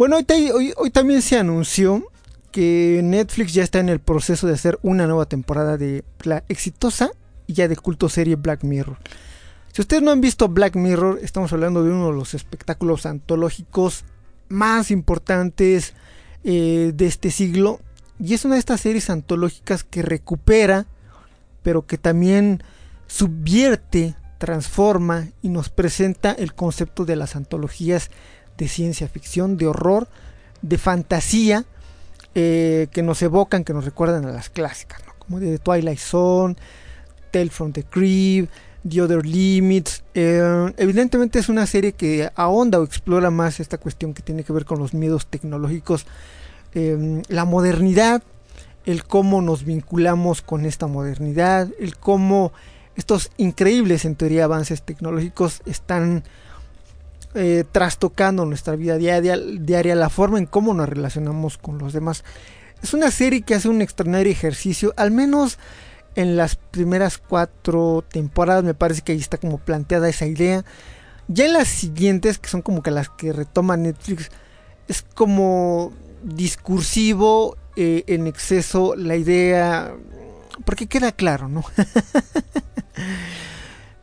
Bueno, 0.00 0.16
hoy, 0.16 0.90
también 0.90 1.20
se 1.20 1.36
anunció 1.36 2.10
que 2.52 3.02
Netflix 3.04 3.52
ya 3.52 3.62
está 3.62 3.80
en 3.80 3.90
el 3.90 4.00
proceso 4.00 4.46
de 4.46 4.54
hacer 4.54 4.78
una 4.80 5.06
nueva 5.06 5.26
temporada 5.26 5.76
de 5.76 6.04
la 6.22 6.42
exitosa 6.48 7.10
y 7.46 7.52
ya 7.52 7.68
de 7.68 7.76
culto 7.76 8.08
serie 8.08 8.36
Black 8.36 8.64
Mirror. 8.64 8.96
Si 9.74 9.82
ustedes 9.82 10.02
no 10.02 10.10
han 10.10 10.22
visto 10.22 10.48
Black 10.48 10.74
Mirror, 10.74 11.18
estamos 11.22 11.52
hablando 11.52 11.84
de 11.84 11.90
uno 11.90 12.06
de 12.06 12.12
los 12.14 12.32
espectáculos 12.32 13.04
antológicos 13.04 14.06
más 14.48 14.90
importantes 14.90 15.92
eh, 16.44 16.92
de 16.94 17.06
este 17.06 17.30
siglo. 17.30 17.80
Y 18.18 18.32
es 18.32 18.46
una 18.46 18.54
de 18.54 18.60
estas 18.60 18.80
series 18.80 19.10
antológicas 19.10 19.84
que 19.84 20.00
recupera, 20.00 20.86
pero 21.62 21.86
que 21.86 21.98
también 21.98 22.62
subvierte 23.06 24.16
transforma 24.38 25.28
y 25.42 25.50
nos 25.50 25.68
presenta 25.68 26.32
el 26.32 26.54
concepto 26.54 27.04
de 27.04 27.16
las 27.16 27.36
antologías 27.36 28.10
de 28.60 28.68
ciencia 28.68 29.08
ficción, 29.08 29.56
de 29.56 29.66
horror, 29.66 30.06
de 30.60 30.76
fantasía, 30.76 31.64
eh, 32.34 32.88
que 32.92 33.02
nos 33.02 33.22
evocan, 33.22 33.64
que 33.64 33.72
nos 33.72 33.86
recuerdan 33.86 34.26
a 34.26 34.32
las 34.32 34.50
clásicas, 34.50 35.00
como 35.18 35.40
de 35.40 35.58
Twilight 35.58 35.98
Zone, 35.98 36.56
Tale 37.30 37.48
from 37.48 37.72
the 37.72 37.84
Crib, 37.84 38.48
The 38.86 39.00
Other 39.00 39.24
Limits. 39.24 40.04
Eh, 40.14 40.72
evidentemente 40.76 41.38
es 41.38 41.48
una 41.48 41.66
serie 41.66 41.92
que 41.92 42.30
ahonda 42.34 42.78
o 42.78 42.84
explora 42.84 43.30
más 43.30 43.60
esta 43.60 43.78
cuestión 43.78 44.12
que 44.12 44.22
tiene 44.22 44.44
que 44.44 44.52
ver 44.52 44.66
con 44.66 44.78
los 44.78 44.92
miedos 44.92 45.26
tecnológicos, 45.26 46.04
eh, 46.74 47.22
la 47.28 47.46
modernidad, 47.46 48.22
el 48.84 49.04
cómo 49.04 49.40
nos 49.40 49.64
vinculamos 49.64 50.42
con 50.42 50.66
esta 50.66 50.86
modernidad, 50.86 51.68
el 51.80 51.96
cómo 51.96 52.52
estos 52.94 53.30
increíbles 53.38 54.04
en 54.04 54.16
teoría 54.16 54.44
avances 54.44 54.82
tecnológicos 54.82 55.62
están 55.64 56.24
eh, 57.34 57.64
trastocando 57.70 58.44
nuestra 58.44 58.76
vida 58.76 58.98
diaria, 58.98 59.36
diaria, 59.36 59.94
la 59.94 60.10
forma 60.10 60.38
en 60.38 60.46
cómo 60.46 60.74
nos 60.74 60.88
relacionamos 60.88 61.58
con 61.58 61.78
los 61.78 61.92
demás. 61.92 62.24
Es 62.82 62.94
una 62.94 63.10
serie 63.10 63.42
que 63.42 63.54
hace 63.54 63.68
un 63.68 63.82
extraordinario 63.82 64.32
ejercicio, 64.32 64.92
al 64.96 65.10
menos 65.10 65.58
en 66.16 66.36
las 66.36 66.56
primeras 66.56 67.18
cuatro 67.18 68.04
temporadas 68.10 68.64
me 68.64 68.74
parece 68.74 69.02
que 69.02 69.12
ahí 69.12 69.18
está 69.18 69.38
como 69.38 69.58
planteada 69.58 70.08
esa 70.08 70.26
idea. 70.26 70.64
Ya 71.28 71.46
en 71.46 71.52
las 71.52 71.68
siguientes, 71.68 72.38
que 72.38 72.48
son 72.48 72.62
como 72.62 72.82
que 72.82 72.90
las 72.90 73.08
que 73.10 73.32
retoma 73.32 73.76
Netflix, 73.76 74.30
es 74.88 75.02
como 75.02 75.92
discursivo 76.24 77.56
eh, 77.76 78.02
en 78.08 78.26
exceso 78.26 78.96
la 78.96 79.14
idea, 79.14 79.94
porque 80.64 80.88
queda 80.88 81.12
claro, 81.12 81.48
¿no? 81.48 81.64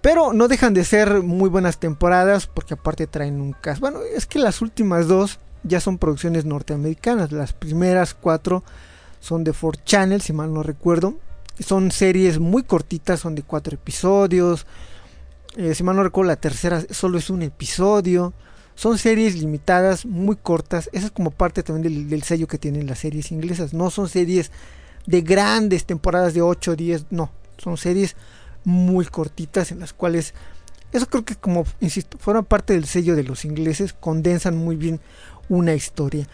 Pero 0.02 0.34
no 0.34 0.48
dejan 0.48 0.74
de 0.74 0.84
ser 0.84 1.22
muy 1.24 1.50
buenas 1.50 1.80
temporadas 1.80 2.48
porque 2.48 2.76
aparte 2.76 3.08
traen 3.08 3.42
un 3.42 3.54
caso. 3.54 3.82
Bueno, 3.82 4.00
es 4.02 4.26
que 4.26 4.40
las 4.40 4.62
últimas 4.62 5.08
dos 5.08 5.40
ya 5.64 5.80
son 5.80 5.98
producciones 5.98 6.46
norteamericanas. 6.46 7.32
Las 7.32 7.54
primeras 7.54 8.14
cuatro 8.14 8.64
son 9.20 9.44
de 9.44 9.52
4 9.52 9.82
Channel, 9.84 10.22
si 10.22 10.34
mal 10.34 10.54
no 10.54 10.64
recuerdo. 10.64 11.16
Son 11.60 11.92
series 11.92 12.40
muy 12.40 12.64
cortitas, 12.64 13.20
son 13.20 13.36
de 13.36 13.44
cuatro 13.44 13.74
episodios. 13.76 14.66
Eh, 15.56 15.74
si 15.74 15.84
mal 15.84 15.96
no 15.96 16.04
recuerdo, 16.04 16.30
la 16.30 16.36
tercera 16.36 16.84
solo 16.92 17.18
es 17.18 17.30
un 17.30 17.42
episodio. 17.42 18.34
Son 18.76 19.00
series 19.00 19.36
limitadas, 19.36 20.06
muy 20.06 20.36
cortas. 20.36 20.88
Esa 20.94 21.08
es 21.08 21.12
como 21.12 21.32
parte 21.32 21.64
también 21.64 22.08
del, 22.10 22.24
sello 22.24 22.48
que 22.48 22.60
tienen 22.60 22.86
las 22.86 23.00
series 23.00 23.32
inglesas. 23.32 23.74
No 23.74 23.90
son 23.90 24.08
series 24.08 24.52
de 25.08 25.22
grandes 25.22 25.86
temporadas 25.86 26.36
de 26.36 26.44
8 26.44 26.72
o 26.72 26.76
10, 26.76 27.06
no. 27.10 27.32
Son 27.58 27.76
series 27.76 28.16
muy 28.68 29.06
cortitas 29.06 29.72
en 29.72 29.80
las 29.80 29.94
cuales, 29.94 30.34
eso 30.92 31.08
creo 31.08 31.24
que 31.24 31.36
como, 31.36 31.64
insisto, 31.80 32.18
forman 32.18 32.44
parte 32.44 32.74
del 32.74 32.86
sello 32.86 33.16
de 33.16 33.24
los 33.24 33.46
ingleses, 33.46 33.94
condensan 33.94 34.58
muy 34.58 34.76
bien 34.76 35.00
una 35.48 35.74
historia. 35.74 36.28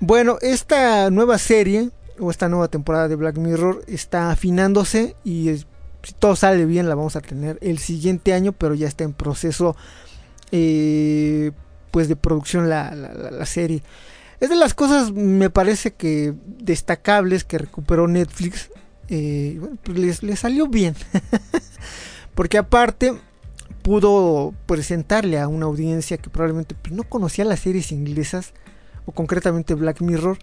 Bueno, 0.00 0.38
esta 0.40 1.08
nueva 1.10 1.38
serie 1.38 1.90
o 2.18 2.32
esta 2.32 2.48
nueva 2.48 2.66
temporada 2.66 3.06
de 3.06 3.14
Black 3.14 3.38
Mirror 3.38 3.84
está 3.86 4.32
afinándose 4.32 5.14
y 5.22 5.56
si 6.02 6.12
todo 6.18 6.34
sale 6.34 6.66
bien 6.66 6.88
la 6.88 6.96
vamos 6.96 7.14
a 7.14 7.20
tener 7.20 7.58
el 7.60 7.78
siguiente 7.78 8.32
año, 8.32 8.50
pero 8.50 8.74
ya 8.74 8.88
está 8.88 9.04
en 9.04 9.12
proceso 9.12 9.76
eh, 10.50 11.52
pues 11.92 12.08
de 12.08 12.16
producción 12.16 12.68
la, 12.68 12.92
la, 12.92 13.46
serie. 13.46 13.84
Es 14.40 14.50
de 14.50 14.56
las 14.56 14.74
cosas, 14.74 15.12
me 15.12 15.48
parece 15.48 15.92
que 15.92 16.34
destacables 16.44 17.44
que 17.44 17.58
recuperó 17.58 18.08
Netflix. 18.08 18.68
Eh, 19.08 19.60
pues 19.82 20.22
les, 20.22 20.38
salió 20.38 20.68
bien. 20.68 20.94
Porque 22.34 22.58
aparte 22.58 23.14
pudo 23.82 24.52
presentarle 24.66 25.38
a 25.38 25.48
una 25.48 25.66
audiencia 25.66 26.18
que 26.18 26.28
probablemente 26.28 26.74
pues, 26.74 26.92
no 26.92 27.04
conocía 27.04 27.44
las 27.44 27.60
series 27.60 27.92
inglesas, 27.92 28.52
o 29.04 29.12
concretamente 29.12 29.74
Black 29.74 30.00
Mirror, 30.00 30.38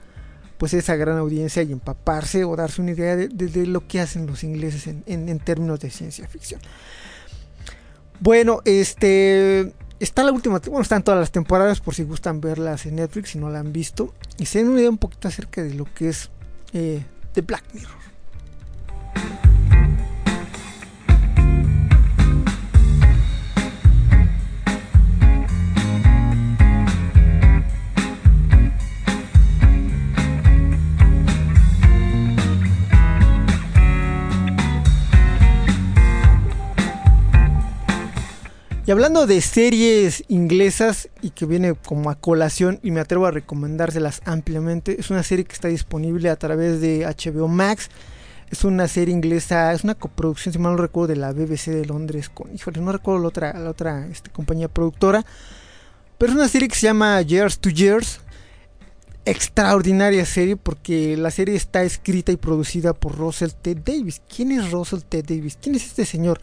pues 0.58 0.74
esa 0.74 0.96
gran 0.96 1.18
audiencia 1.18 1.62
y 1.64 1.74
empaparse 1.74 2.46
o 2.46 2.56
darse 2.56 2.82
una 2.82 2.92
idea 2.92 3.18
de, 3.18 3.68
lo 3.68 3.86
que 3.86 4.00
hacen 4.00 4.26
los 4.28 4.44
ingleses 4.44 4.88
en, 4.88 5.04
en 5.06 5.40
términos 5.40 5.80
de 5.82 5.90
ciencia 5.90 6.28
ficción. 6.28 6.62
Bueno, 8.22 8.62
este 8.64 9.74
Está 10.04 10.22
la 10.26 10.34
última, 10.34 10.60
bueno, 10.60 10.82
están 10.82 11.02
todas 11.02 11.18
las 11.18 11.32
temporadas 11.32 11.80
por 11.80 11.96
si 11.96 12.04
gustan 12.04 12.42
verlas 12.42 12.86
en 12.86 12.98
Netflix 12.98 13.30
si 13.30 13.40
no 13.40 13.50
la 13.50 13.60
han 13.60 13.72
visto. 13.72 14.14
Y 14.38 14.48
se 14.48 14.60
den 14.60 14.68
una 14.68 14.80
idea 14.80 14.90
un 14.90 14.98
poquito 14.98 15.30
acerca 15.30 15.64
de 15.64 15.76
lo 15.76 15.86
que 15.86 16.10
es 16.10 16.30
eh, 16.74 17.06
Black 17.48 17.64
Mirror. 17.74 18.03
Y 38.86 38.92
hablando 38.92 39.28
de 39.28 39.40
series 39.40 40.26
inglesas 40.28 41.08
y 41.22 41.30
que 41.30 41.46
viene 41.46 41.74
como 41.74 42.10
a 42.10 42.16
colación 42.16 42.82
y 42.84 42.92
me 42.92 43.00
atrevo 43.00 43.26
a 43.26 43.32
recomendárselas 43.32 44.22
ampliamente, 44.26 45.00
es 45.00 45.10
una 45.10 45.24
serie 45.24 45.46
que 45.46 45.54
está 45.54 45.70
disponible 45.70 46.30
a 46.30 46.36
través 46.36 46.82
de 46.82 47.06
HBO 47.06 47.48
Max. 47.48 47.90
Es 48.54 48.64
una 48.64 48.88
serie 48.88 49.16
inglesa, 49.16 49.74
es 49.74 49.84
una 49.84 49.96
coproducción, 49.96 50.54
si 50.54 50.60
mal 50.60 50.74
no 50.74 50.78
recuerdo, 50.78 51.08
de 51.08 51.16
la 51.16 51.32
BBC 51.32 51.72
de 51.72 51.88
Londres 51.88 52.30
con, 52.30 52.54
híjole, 52.54 52.82
no 52.82 52.92
recuerdo 52.92 53.20
la 53.20 53.28
otra, 53.30 53.60
la 53.60 53.72
otra 53.72 54.06
este, 54.06 54.30
compañía 54.30 54.68
productora. 54.68 55.26
Pero 56.20 56.34
es 56.34 56.38
una 56.38 56.48
serie 56.48 56.68
que 56.68 56.76
se 56.76 56.86
llama 56.86 57.20
Years 57.24 57.58
to 57.58 57.72
Years. 57.72 58.20
Extraordinaria 59.26 60.24
serie 60.28 60.56
porque 60.56 61.18
la 61.18 61.32
serie 61.32 61.56
está 61.56 61.82
escrita 61.82 62.32
y 62.32 62.38
producida 62.38 62.94
por 62.94 63.18
Russell 63.18 63.50
T. 63.60 63.74
Davis. 63.74 64.22
¿Quién 64.30 64.52
es 64.52 64.70
Russell 64.70 65.00
T. 65.00 65.24
Davis? 65.24 65.58
¿Quién 65.60 65.74
es 65.74 65.88
este 65.88 66.06
señor? 66.06 66.40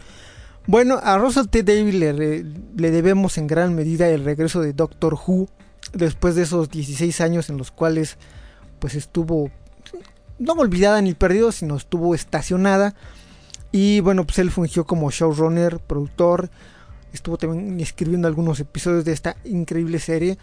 Bueno, 0.67 0.99
a 1.01 1.17
Russell 1.17 1.47
T. 1.47 1.63
Davis 1.63 1.95
le, 1.95 2.91
debemos 2.91 3.39
en 3.39 3.47
gran 3.47 3.77
medida 3.77 4.09
el 4.09 4.25
regreso 4.25 4.63
de 4.63 4.73
Doctor 4.73 5.15
Who 5.15 5.49
después 5.93 6.35
de 6.35 6.43
esos 6.43 6.71
16 6.71 7.21
años 7.21 7.51
en 7.51 7.57
los 7.57 7.71
cuales 7.71 8.19
pues 8.81 8.97
estuvo 8.97 9.53
no 10.41 10.55
olvidada 10.55 11.01
ni 11.01 11.15
perdido, 11.15 11.53
sino 11.53 11.77
estuvo 11.77 12.15
estacionada. 12.15 12.97
Y 13.71 14.01
bueno, 14.01 14.25
pues 14.27 14.41
él 14.41 14.51
fungió 14.51 14.85
como 14.85 15.13
showrunner, 15.13 15.79
productor, 15.79 16.51
estuvo 17.13 17.37
también 17.37 17.79
escribiendo 17.79 18.27
algunos 18.27 18.59
episodios 18.59 19.05
de 19.05 19.13
esta 19.13 19.37
increíble 19.45 20.01
serie. 20.01 20.39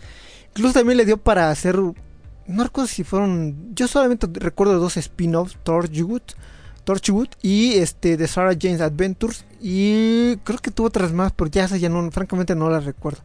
Incluso 0.50 0.76
también 0.76 0.98
le 0.98 1.06
dio 1.06 1.18
para 1.18 1.52
hacer, 1.52 1.76
no 1.76 2.64
recuerdo 2.64 2.88
si 2.88 3.04
fueron, 3.04 3.76
yo 3.76 3.90
solamente 3.90 4.28
recuerdo 4.40 4.80
dos 4.80 4.96
spin-offs, 4.96 5.58
Torchwood 5.64 6.22
Torchwood 6.88 7.28
y 7.42 7.74
este 7.74 8.16
de 8.16 8.30
Sarah 8.30 8.56
Jane's 8.58 8.80
Adventures 8.80 9.44
y 9.60 10.38
creo 10.38 10.58
que 10.60 10.72
tuvo 10.72 10.88
otras 10.88 11.12
más, 11.12 11.34
pero 11.34 11.52
ya 11.52 11.66
esas 11.66 11.82
ya 11.82 11.90
no, 11.90 12.10
francamente 12.12 12.56
no 12.56 12.70
las 12.70 12.86
recuerdo. 12.86 13.20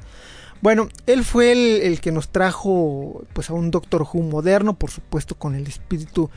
Bueno, 0.60 0.88
él 1.06 1.24
fue 1.24 1.52
el, 1.86 2.00
que 2.00 2.10
nos 2.10 2.28
trajo 2.30 3.24
pues 3.32 3.50
a 3.50 3.52
un 3.52 3.70
Doctor 3.70 4.02
Who 4.02 4.22
moderno, 4.22 4.74
por 4.74 4.90
supuesto 4.90 5.36
con 5.36 5.54
el 5.54 5.68
espíritu 5.68 6.28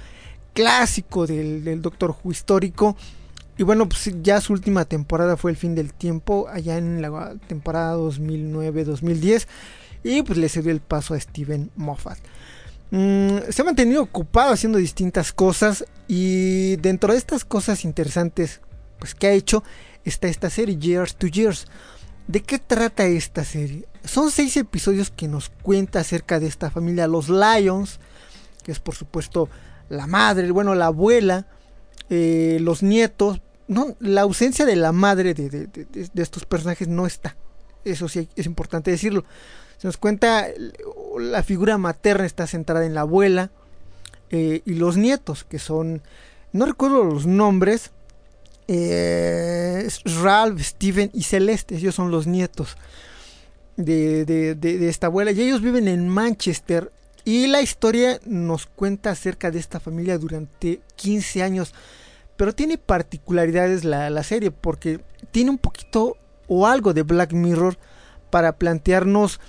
clásico 0.56 1.28
del, 1.28 1.82
Doctor 1.84 2.16
Who 2.24 2.32
histórico. 2.32 2.98
Y 3.58 3.64
bueno, 3.64 3.88
pues 3.88 4.10
ya 4.24 4.42
su 4.42 4.54
última 4.54 4.86
temporada 4.86 5.38
fue 5.38 5.52
El 5.52 5.58
fin 5.58 5.76
del 5.76 5.94
tiempo, 5.94 6.48
allá 6.52 6.78
en 6.78 7.02
la 7.02 7.36
temporada 7.48 7.96
2009-2010. 7.98 9.48
Y 10.04 10.24
pues 10.24 10.40
le 10.40 10.50
cedió 10.50 10.72
el 10.72 10.82
paso 10.82 11.14
a 11.14 11.20
Steven 11.20 11.70
Moffat. 11.76 12.18
Mm, 12.92 13.38
se 13.50 13.62
ha 13.62 13.66
mantenido 13.66 14.02
ocupado 14.02 14.54
haciendo 14.54 14.78
distintas 14.78 15.34
cosas 15.34 15.86
y 16.08 16.76
dentro 16.78 17.12
de 17.12 17.18
estas 17.18 17.44
cosas 17.44 17.84
interesantes 17.84 18.62
pues 19.00 19.16
que 19.16 19.28
ha 19.28 19.32
hecho 19.32 19.64
está 20.04 20.28
esta 20.28 20.50
serie 20.50 20.78
Years 20.78 21.16
to 21.16 21.28
Years. 21.28 21.68
¿De 22.28 22.42
qué 22.42 22.60
trata 22.60 23.06
esta 23.06 23.44
serie? 23.44 23.88
Son 24.04 24.32
seis 24.32 24.56
episodios 24.58 25.12
que 25.12 25.28
nos 25.28 25.50
cuenta 25.50 26.00
acerca 26.00 26.40
de 26.40 26.48
esta 26.48 26.70
familia, 26.70 27.08
los 27.08 27.30
Lions, 27.30 28.00
que 28.64 28.72
es 28.72 28.80
por 28.80 28.96
supuesto 28.96 29.50
la 29.90 30.08
madre, 30.08 30.50
bueno, 30.52 30.76
la 30.76 30.88
abuela, 30.88 31.48
eh, 32.10 32.58
los 32.62 32.84
nietos. 32.84 33.42
No, 33.68 33.96
la 34.00 34.22
ausencia 34.22 34.66
de 34.66 34.76
la 34.76 34.92
madre 34.92 35.34
de, 35.34 35.50
de 35.50 36.22
estos 36.24 36.46
personajes 36.46 36.88
no 36.88 37.08
está. 37.08 37.36
Eso 37.84 38.08
sí 38.08 38.30
es 38.36 38.46
importante 38.46 38.92
decirlo. 38.92 39.26
Se 39.78 39.88
nos 39.88 39.98
cuenta 39.98 40.48
la 41.20 41.44
figura 41.44 41.78
materna 41.78 42.26
está 42.26 42.48
centrada 42.48 42.86
en 42.86 42.94
la 42.94 43.02
abuela 43.02 43.52
eh, 44.32 44.62
y 44.66 44.74
los 44.76 44.98
nietos, 44.98 45.44
que 45.44 45.60
son, 45.60 46.02
no 46.52 46.66
recuerdo 46.66 47.04
los 47.04 47.26
nombres, 47.26 47.92
eh, 48.68 49.88
Ralph, 50.22 50.60
Steven 50.60 51.12
y 51.14 51.24
Celeste, 51.24 51.76
ellos 51.76 51.94
son 51.94 52.10
los 52.10 52.26
nietos 52.26 52.78
de, 53.78 54.26
de, 54.26 54.90
esta 54.90 55.08
abuela 55.08 55.32
y 55.32 55.42
ellos 55.42 55.62
viven 55.62 55.88
en 55.88 56.10
Manchester 56.10 56.92
y 57.26 57.48
la 57.48 57.62
historia 57.62 58.20
nos 58.26 58.68
cuenta 58.68 59.10
acerca 59.10 59.50
de 59.50 59.58
esta 59.58 59.80
familia 59.80 60.20
durante 60.20 60.80
15 60.96 61.42
años. 61.42 61.74
Pero 62.38 62.54
tiene 62.54 62.78
particularidades 62.78 63.84
la, 63.84 64.10
la, 64.12 64.24
serie 64.24 64.52
porque 64.52 65.02
tiene 65.32 65.50
un 65.50 65.58
poquito 65.58 66.18
o 66.48 66.68
algo 66.68 66.94
de 66.94 67.02
Black 67.02 67.34
Mirror 67.34 67.78
para 68.30 68.58
plantearnos 68.58 69.40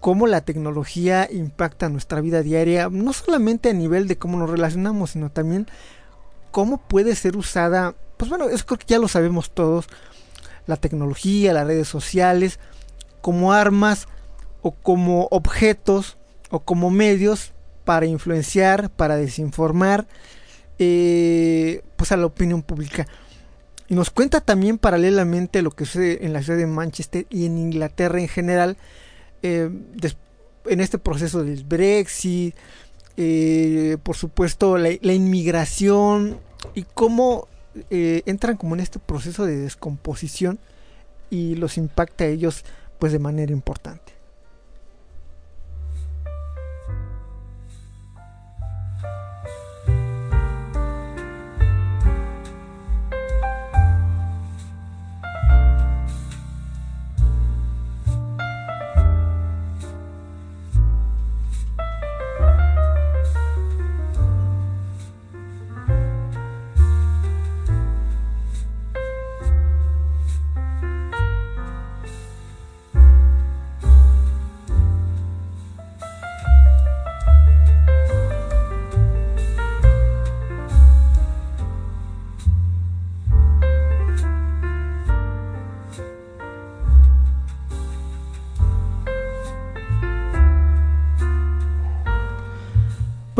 cómo 0.00 0.26
la 0.26 0.40
tecnología 0.40 1.28
impacta 1.30 1.90
nuestra 1.90 2.22
vida 2.22 2.42
diaria, 2.42 2.88
no 2.90 3.12
solamente 3.12 3.68
a 3.68 3.74
nivel 3.74 4.08
de 4.08 4.16
cómo 4.16 4.38
nos 4.38 4.48
relacionamos, 4.48 5.10
sino 5.10 5.30
también 5.30 5.66
cómo 6.50 6.78
puede 6.78 7.14
ser 7.14 7.36
usada, 7.36 7.94
pues 8.16 8.30
bueno, 8.30 8.48
eso 8.48 8.64
creo 8.64 8.78
que 8.78 8.86
ya 8.86 8.98
lo 8.98 9.08
sabemos 9.08 9.50
todos, 9.50 9.86
la 10.66 10.76
tecnología, 10.76 11.52
las 11.52 11.66
redes 11.66 11.88
sociales, 11.88 12.58
como 13.20 13.52
armas 13.52 14.08
o 14.62 14.72
como 14.72 15.28
objetos 15.30 16.16
o 16.50 16.60
como 16.60 16.90
medios 16.90 17.52
para 17.84 18.06
influenciar, 18.06 18.90
para 18.90 19.16
desinformar, 19.16 20.06
eh, 20.78 21.82
pues 21.96 22.12
a 22.12 22.16
la 22.16 22.26
opinión 22.26 22.62
pública. 22.62 23.06
Y 23.88 23.94
nos 23.94 24.10
cuenta 24.10 24.40
también 24.40 24.78
paralelamente 24.78 25.62
lo 25.62 25.70
que 25.70 25.84
sucede 25.84 26.24
en 26.24 26.32
la 26.32 26.42
ciudad 26.42 26.58
de 26.58 26.66
Manchester 26.66 27.26
y 27.30 27.46
en 27.46 27.58
Inglaterra 27.58 28.20
en 28.20 28.28
general, 28.28 28.76
eh, 29.42 29.70
en 30.66 30.80
este 30.80 30.98
proceso 30.98 31.42
del 31.42 31.64
Brexit, 31.64 32.54
eh, 33.16 33.96
por 34.02 34.16
supuesto 34.16 34.78
la, 34.78 35.12
inmigración 35.12 36.38
y 36.74 36.84
cómo 36.94 37.48
entran 37.90 38.56
como 38.56 38.74
en 38.74 38.80
este 38.80 38.98
proceso 38.98 39.46
de 39.46 39.56
descomposición 39.56 40.58
y 41.28 41.54
los 41.56 41.76
impacta 41.76 42.24
a 42.24 42.28
ellos 42.28 42.64
pues 42.98 43.12
de 43.12 43.18
manera 43.18 43.52
importante. 43.52 44.19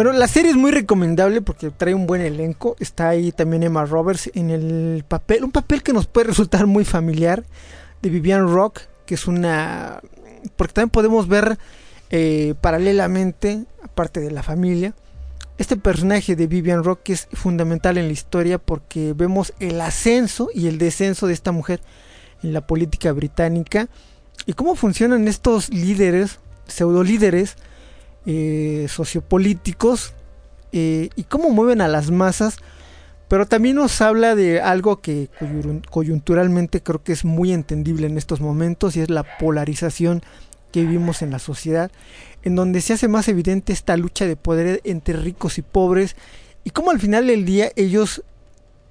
Bueno, 0.03 0.13
la 0.13 0.29
serie 0.29 0.53
es 0.53 0.57
muy 0.57 0.71
recomendable 0.71 1.43
porque 1.43 1.71
trae 1.71 1.93
un 1.93 2.07
buen 2.07 2.23
elenco. 2.23 2.75
Está 2.81 3.11
ahí 3.11 3.33
también 3.33 3.65
Emma 3.65 3.85
Roberts 3.85 4.31
en 4.33 4.49
el 4.49 5.05
papel, 5.07 5.45
un 5.45 5.51
papel 5.53 5.83
que 5.83 5.93
nos 5.93 6.07
puede 6.07 6.29
resultar 6.29 6.67
muy 6.67 6.87
familiar, 6.87 7.45
de 8.01 8.09
Vivian 8.09 8.49
Rock, 8.49 8.81
que 9.05 9.13
es 9.13 9.27
una... 9.27 10.01
Porque 10.57 10.73
también 10.73 10.89
podemos 10.89 11.29
ver 11.29 11.59
eh, 12.09 12.55
paralelamente, 12.63 13.67
aparte 13.83 14.21
de 14.21 14.31
la 14.31 14.43
familia, 14.43 14.95
este 15.59 15.77
personaje 15.77 16.35
de 16.35 16.47
Vivian 16.47 16.83
Rock 16.83 17.11
es 17.11 17.29
fundamental 17.35 17.99
en 17.99 18.07
la 18.07 18.13
historia 18.15 18.57
porque 18.57 19.13
vemos 19.13 19.53
el 19.61 19.83
ascenso 19.83 20.49
y 20.55 20.69
el 20.69 20.79
descenso 20.79 21.27
de 21.27 21.35
esta 21.35 21.53
mujer 21.53 21.83
en 22.43 22.55
la 22.55 22.67
política 22.67 23.13
británica 23.13 23.91
y 24.47 24.55
cómo 24.55 24.77
funcionan 24.77 25.29
estos 25.29 25.69
líderes, 25.69 26.39
pseudo 26.67 27.05
líderes, 27.05 27.59
eh, 28.27 28.87
sociopolíticos 28.89 30.13
eh, 30.73 31.11
y 31.17 31.25
cómo 31.25 31.51
mueven 31.51 31.81
a 31.81 31.89
las 31.89 32.11
masas, 32.11 32.59
pero 33.29 33.47
también 33.47 33.77
nos 33.77 34.01
habla 34.01 34.35
de 34.35 34.61
algo 34.61 35.01
que 35.01 35.29
coyunturalmente 35.91 36.83
creo 36.83 37.03
que 37.03 37.13
es 37.13 37.25
muy 37.25 37.53
entendible 37.53 38.07
en 38.07 38.19
estos 38.19 38.41
momentos 38.41 38.97
y 38.97 39.01
es 39.01 39.11
la 39.11 39.25
polarización 39.39 40.23
que 40.73 40.83
vivimos 40.83 41.23
en 41.23 41.31
la 41.31 41.39
sociedad, 41.39 41.91
en 42.43 42.57
donde 42.57 42.81
se 42.81 42.93
hace 42.93 43.09
más 43.09 43.29
evidente 43.29 43.73
esta 43.73 43.97
lucha 43.97 44.27
de 44.27 44.37
poder 44.37 44.81
entre 44.85 45.15
ricos 45.15 45.59
y 45.59 45.63
pobres 45.63 46.17
y 46.65 46.71
cómo 46.71 46.91
al 46.91 47.01
final 47.01 47.27
del 47.27 47.45
día 47.45 47.73
ellos, 47.77 48.23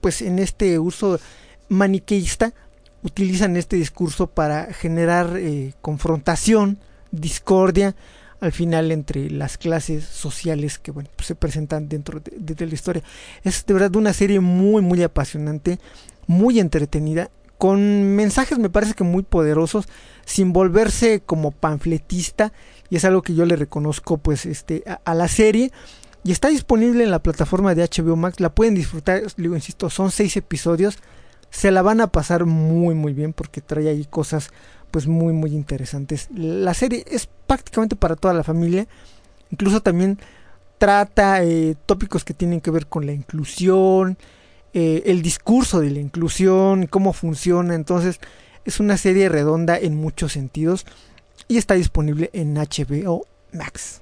pues 0.02 0.22
en 0.22 0.39
este 0.39 0.80
uso 0.80 1.20
maniqueísta, 1.70 2.54
utilizan 3.04 3.56
este 3.56 3.76
discurso 3.76 4.28
para 4.28 4.74
generar 4.74 5.38
eh, 5.38 5.74
confrontación, 5.82 6.80
discordia, 7.12 7.96
al 8.39 8.52
final 8.52 8.91
entre 8.91 9.30
las 9.30 9.58
clases 9.58 10.04
sociales 10.06 10.80
que 10.80 10.91
bueno, 10.91 11.10
pues, 11.15 11.28
se 11.28 11.36
presentan 11.36 11.89
dentro 11.89 12.19
de, 12.19 12.65
la 12.65 12.73
historia. 12.73 13.04
Es 13.43 13.65
de 13.65 13.73
verdad 13.73 13.95
una 13.95 14.13
serie 14.13 14.39
muy, 14.39 14.82
muy 14.82 15.04
apasionante, 15.04 15.80
muy 16.28 16.60
entretenida, 16.60 17.30
con 17.58 18.15
mensajes 18.15 18.58
me 18.58 18.69
parece 18.69 18.93
que 18.93 19.04
muy 19.04 19.23
poderosos, 19.23 19.88
sin 20.25 20.54
volverse 20.54 21.21
como 21.25 21.52
panfletista, 21.52 22.54
y 22.89 22.95
es 22.95 23.04
algo 23.04 23.21
que 23.21 23.36
yo 23.36 23.45
le 23.45 23.58
reconozco 23.58 24.17
pues 24.17 24.45
este 24.45 24.84
a, 25.04 25.13
la 25.13 25.28
serie. 25.28 25.71
Y 26.23 26.32
está 26.32 26.49
disponible 26.49 27.04
en 27.04 27.12
la 27.12 27.23
plataforma 27.23 27.75
de 27.75 27.84
HBO 27.84 28.15
Max, 28.15 28.39
la 28.39 28.54
pueden 28.54 28.75
disfrutar, 28.75 29.23
digo, 29.36 29.56
insisto, 29.56 29.89
son 29.89 30.12
seis 30.12 30.38
episodios, 30.38 30.99
se 31.49 31.71
la 31.71 31.82
van 31.82 31.99
a 31.99 32.08
pasar 32.08 32.45
muy 32.45 32.95
muy 32.95 33.13
bien 33.13 33.34
porque 33.34 33.62
trae 33.62 33.89
ahí 33.89 34.06
cosas 34.06 34.52
pues 34.91 35.08
muy 35.08 35.34
muy 35.34 35.52
interesantes. 35.52 36.28
La 36.34 36.73
serie 36.73 37.06
es 37.08 37.28
prácticamente 37.47 37.95
para 37.95 38.15
toda 38.15 38.34
la 38.34 38.43
familia, 38.43 38.88
incluso 39.52 39.82
también 39.82 40.19
trata 40.78 41.43
eh, 41.43 41.75
tópicos 41.86 42.23
que 42.23 42.34
tienen 42.34 42.62
que 42.62 42.71
ver 42.71 42.88
con 42.88 43.06
la 43.06 43.12
inclusión, 43.12 44.17
eh, 44.73 45.04
el 45.06 45.21
discurso 45.21 45.80
de 45.80 45.91
la 45.91 45.99
inclusión, 45.99 46.88
cómo 46.88 47.13
funciona, 47.13 47.75
entonces 47.75 48.19
es 48.65 48.80
una 48.80 48.97
serie 48.97 49.30
redonda 49.30 49.78
en 49.78 49.95
muchos 49.95 50.34
sentidos 50.34 50.86
y 51.47 51.58
está 51.58 51.73
disponible 51.73 52.30
en 52.34 52.56
HBO 52.56 53.25
Max. 53.52 54.02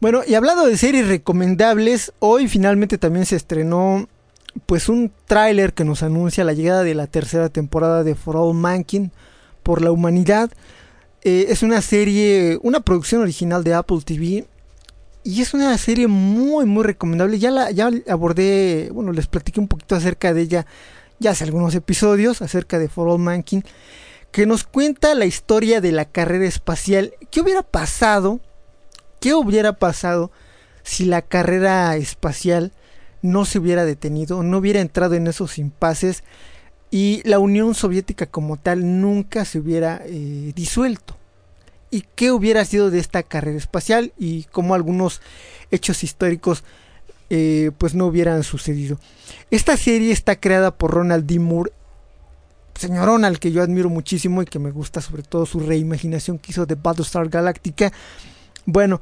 Bueno, 0.00 0.22
y 0.26 0.34
hablando 0.34 0.64
de 0.64 0.78
series 0.78 1.08
recomendables, 1.08 2.14
hoy 2.20 2.48
finalmente 2.48 2.96
también 2.96 3.26
se 3.26 3.36
estrenó 3.36 4.08
pues 4.64 4.88
un 4.88 5.12
tráiler 5.26 5.74
que 5.74 5.84
nos 5.84 6.02
anuncia 6.02 6.42
la 6.42 6.54
llegada 6.54 6.82
de 6.82 6.94
la 6.94 7.06
tercera 7.06 7.50
temporada 7.50 8.02
de 8.02 8.14
For 8.14 8.34
All 8.34 8.54
Mankind 8.54 9.10
por 9.62 9.82
la 9.82 9.92
humanidad. 9.92 10.50
Eh, 11.22 11.46
es 11.50 11.62
una 11.62 11.82
serie, 11.82 12.58
una 12.62 12.80
producción 12.80 13.20
original 13.20 13.62
de 13.62 13.74
Apple 13.74 13.98
TV 14.02 14.46
y 15.22 15.42
es 15.42 15.52
una 15.52 15.76
serie 15.76 16.06
muy 16.06 16.64
muy 16.64 16.82
recomendable. 16.82 17.38
Ya 17.38 17.50
la 17.50 17.70
ya 17.70 17.90
abordé, 18.08 18.88
bueno, 18.94 19.12
les 19.12 19.26
platiqué 19.26 19.60
un 19.60 19.68
poquito 19.68 19.96
acerca 19.96 20.32
de 20.32 20.40
ella 20.40 20.66
ya 21.18 21.32
hace 21.32 21.44
algunos 21.44 21.74
episodios 21.74 22.40
acerca 22.40 22.78
de 22.78 22.88
For 22.88 23.06
All 23.06 23.18
Mankind 23.18 23.64
que 24.32 24.46
nos 24.46 24.64
cuenta 24.64 25.14
la 25.14 25.26
historia 25.26 25.82
de 25.82 25.92
la 25.92 26.06
carrera 26.06 26.46
espacial. 26.46 27.12
¿Qué 27.30 27.42
hubiera 27.42 27.62
pasado 27.62 28.40
¿Qué 29.20 29.34
hubiera 29.34 29.74
pasado 29.74 30.30
si 30.82 31.04
la 31.04 31.22
carrera 31.22 31.94
espacial 31.96 32.72
no 33.22 33.44
se 33.44 33.58
hubiera 33.58 33.84
detenido, 33.84 34.42
no 34.42 34.58
hubiera 34.58 34.80
entrado 34.80 35.14
en 35.14 35.26
esos 35.26 35.58
impases 35.58 36.24
y 36.90 37.22
la 37.28 37.38
Unión 37.38 37.74
Soviética 37.74 38.26
como 38.26 38.56
tal 38.56 39.00
nunca 39.00 39.44
se 39.44 39.58
hubiera 39.58 40.02
eh, 40.06 40.52
disuelto? 40.56 41.16
¿Y 41.90 42.04
qué 42.14 42.32
hubiera 42.32 42.64
sido 42.64 42.90
de 42.90 42.98
esta 42.98 43.22
carrera 43.22 43.58
espacial 43.58 44.12
y 44.18 44.44
cómo 44.44 44.74
algunos 44.74 45.20
hechos 45.70 46.02
históricos 46.02 46.64
eh, 47.28 47.72
pues 47.76 47.94
no 47.94 48.06
hubieran 48.06 48.42
sucedido? 48.42 48.98
Esta 49.50 49.76
serie 49.76 50.12
está 50.12 50.40
creada 50.40 50.70
por 50.70 50.92
Ronald 50.92 51.26
D. 51.26 51.38
Moore 51.40 51.72
señorón 52.74 53.26
al 53.26 53.38
que 53.38 53.52
yo 53.52 53.62
admiro 53.62 53.90
muchísimo 53.90 54.40
y 54.40 54.46
que 54.46 54.58
me 54.58 54.70
gusta 54.70 55.02
sobre 55.02 55.22
todo 55.22 55.44
su 55.44 55.60
reimaginación 55.60 56.38
que 56.38 56.52
hizo 56.52 56.64
de 56.64 56.76
Battlestar 56.76 57.28
Galactica 57.28 57.92
bueno, 58.72 59.00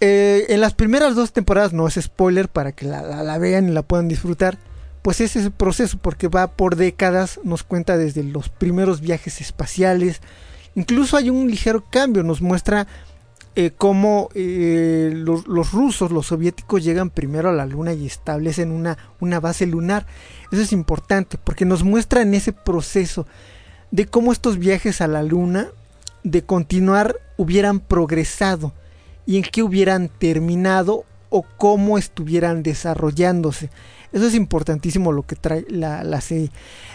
eh, 0.00 0.46
en 0.50 0.60
las 0.60 0.74
primeras 0.74 1.16
dos 1.16 1.32
temporadas, 1.32 1.72
no 1.72 1.88
es 1.88 1.94
spoiler 1.94 2.48
para 2.48 2.72
que 2.72 2.86
la, 2.86 3.38
vean 3.38 3.68
y 3.68 3.72
la 3.72 3.82
puedan 3.82 4.08
disfrutar, 4.08 4.58
pues 5.02 5.20
ese 5.20 5.40
es 5.40 5.46
el 5.46 5.52
proceso 5.52 5.98
porque 6.00 6.28
va 6.28 6.48
por 6.48 6.76
décadas, 6.76 7.40
nos 7.42 7.64
cuenta 7.64 7.96
desde 7.96 8.22
los 8.22 8.48
primeros 8.48 9.00
viajes 9.00 9.40
espaciales, 9.40 10.20
incluso 10.74 11.16
hay 11.16 11.30
un 11.30 11.50
ligero 11.50 11.84
cambio, 11.90 12.22
nos 12.22 12.40
muestra 12.40 12.86
eh, 13.56 13.72
cómo 13.76 14.28
eh, 14.34 15.10
los, 15.12 15.48
los, 15.48 15.72
rusos, 15.72 16.12
los 16.12 16.26
soviéticos 16.26 16.84
llegan 16.84 17.10
primero 17.10 17.48
a 17.48 17.52
la 17.52 17.66
luna 17.66 17.92
y 17.92 18.06
establecen 18.06 18.70
una, 18.70 18.96
una 19.18 19.40
base 19.40 19.66
lunar. 19.66 20.06
Eso 20.52 20.62
es 20.62 20.72
importante 20.72 21.38
porque 21.42 21.64
nos 21.64 21.82
muestra 21.82 22.22
en 22.22 22.34
ese 22.34 22.52
proceso 22.52 23.26
de 23.90 24.06
cómo 24.06 24.30
estos 24.30 24.58
viajes 24.58 25.00
a 25.00 25.08
la 25.08 25.24
luna 25.24 25.68
de 26.22 26.42
continuar 26.42 27.16
hubieran 27.36 27.80
progresado 27.80 28.72
y 29.28 29.36
en 29.36 29.42
qué 29.42 29.62
hubieran 29.62 30.08
terminado 30.08 31.04
o 31.28 31.42
cómo 31.42 31.98
estuvieran 31.98 32.62
desarrollándose. 32.62 33.68
Eso 34.10 34.26
es 34.26 34.34
importantísimo 34.34 35.12
lo 35.12 35.24
que 35.24 35.36
trae 35.36 35.66
la, 35.68 36.02
la 36.02 36.22
serie. 36.22 36.50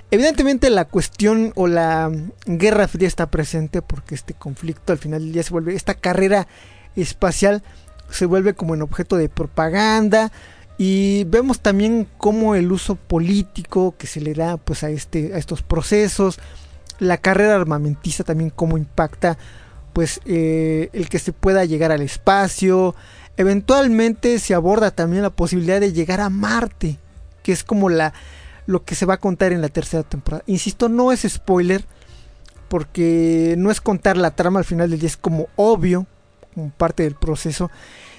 Evidentemente 0.10 0.72
la 0.72 0.86
cuestión 0.86 1.54
o 1.54 1.68
la 1.68 2.12
guerra 2.48 2.88
fría 2.88 3.08
está 3.08 3.28
presente 3.30 3.84
porque 3.84 4.16
este 4.16 4.34
conflicto 4.34 4.92
al 4.92 4.98
final 4.98 5.22
del 5.22 5.32
día 5.32 5.44
se 5.44 5.52
vuelve, 5.52 5.76
esta 5.76 5.94
carrera 5.94 6.48
espacial 6.96 7.62
se 8.10 8.26
vuelve 8.26 8.56
como 8.56 8.74
un 8.74 8.82
objeto 8.82 9.16
de 9.16 9.30
propaganda 9.30 10.32
y 10.80 11.26
vemos 11.26 11.60
también 11.60 12.08
cómo 12.18 12.56
el 12.56 12.72
uso 12.72 12.96
político 12.96 13.94
que 13.96 14.08
se 14.08 14.22
le 14.22 14.34
da 14.34 14.58
pues 14.58 14.84
a, 14.84 14.90
este, 14.90 15.36
a 15.36 15.38
estos 15.38 15.62
procesos, 15.62 16.40
la 16.98 17.20
carrera 17.20 17.54
armamentista 17.54 18.24
también 18.24 18.50
cómo 18.50 18.80
impacta 18.80 19.38
pues 19.94 20.20
eh, 20.26 20.90
el 20.94 21.08
que 21.08 21.20
se 21.20 21.32
pueda 21.32 21.66
llegar 21.66 21.92
al 21.92 22.02
espacio, 22.02 22.96
eventualmente 23.38 24.40
se 24.40 24.54
aborda 24.54 24.92
también 24.92 25.24
la 25.24 25.30
posibilidad 25.30 25.80
de 25.80 25.94
llegar 25.94 26.20
a 26.20 26.30
Marte, 26.30 26.98
que 27.44 27.52
es 27.52 27.64
como 27.64 27.90
la 27.90 28.14
lo 28.66 28.84
que 28.84 28.96
se 28.96 29.06
va 29.06 29.16
a 29.16 29.20
contar 29.20 29.52
en 29.52 29.62
la 29.62 29.70
tercera 29.70 30.04
temporada. 30.04 30.44
Insisto, 30.48 30.90
no 30.90 31.12
es 31.12 31.26
spoiler, 31.28 31.86
porque 32.70 33.56
no 33.58 33.72
es 33.72 33.82
contar 33.82 34.18
la 34.18 34.32
trama 34.32 34.60
al 34.60 34.66
final 34.66 34.90
del 34.90 35.00
día, 35.00 35.08
es 35.08 35.18
como 35.18 35.48
obvio, 35.56 36.06
como 36.54 36.70
parte 36.72 37.04
del 37.04 37.16
proceso. 37.16 37.70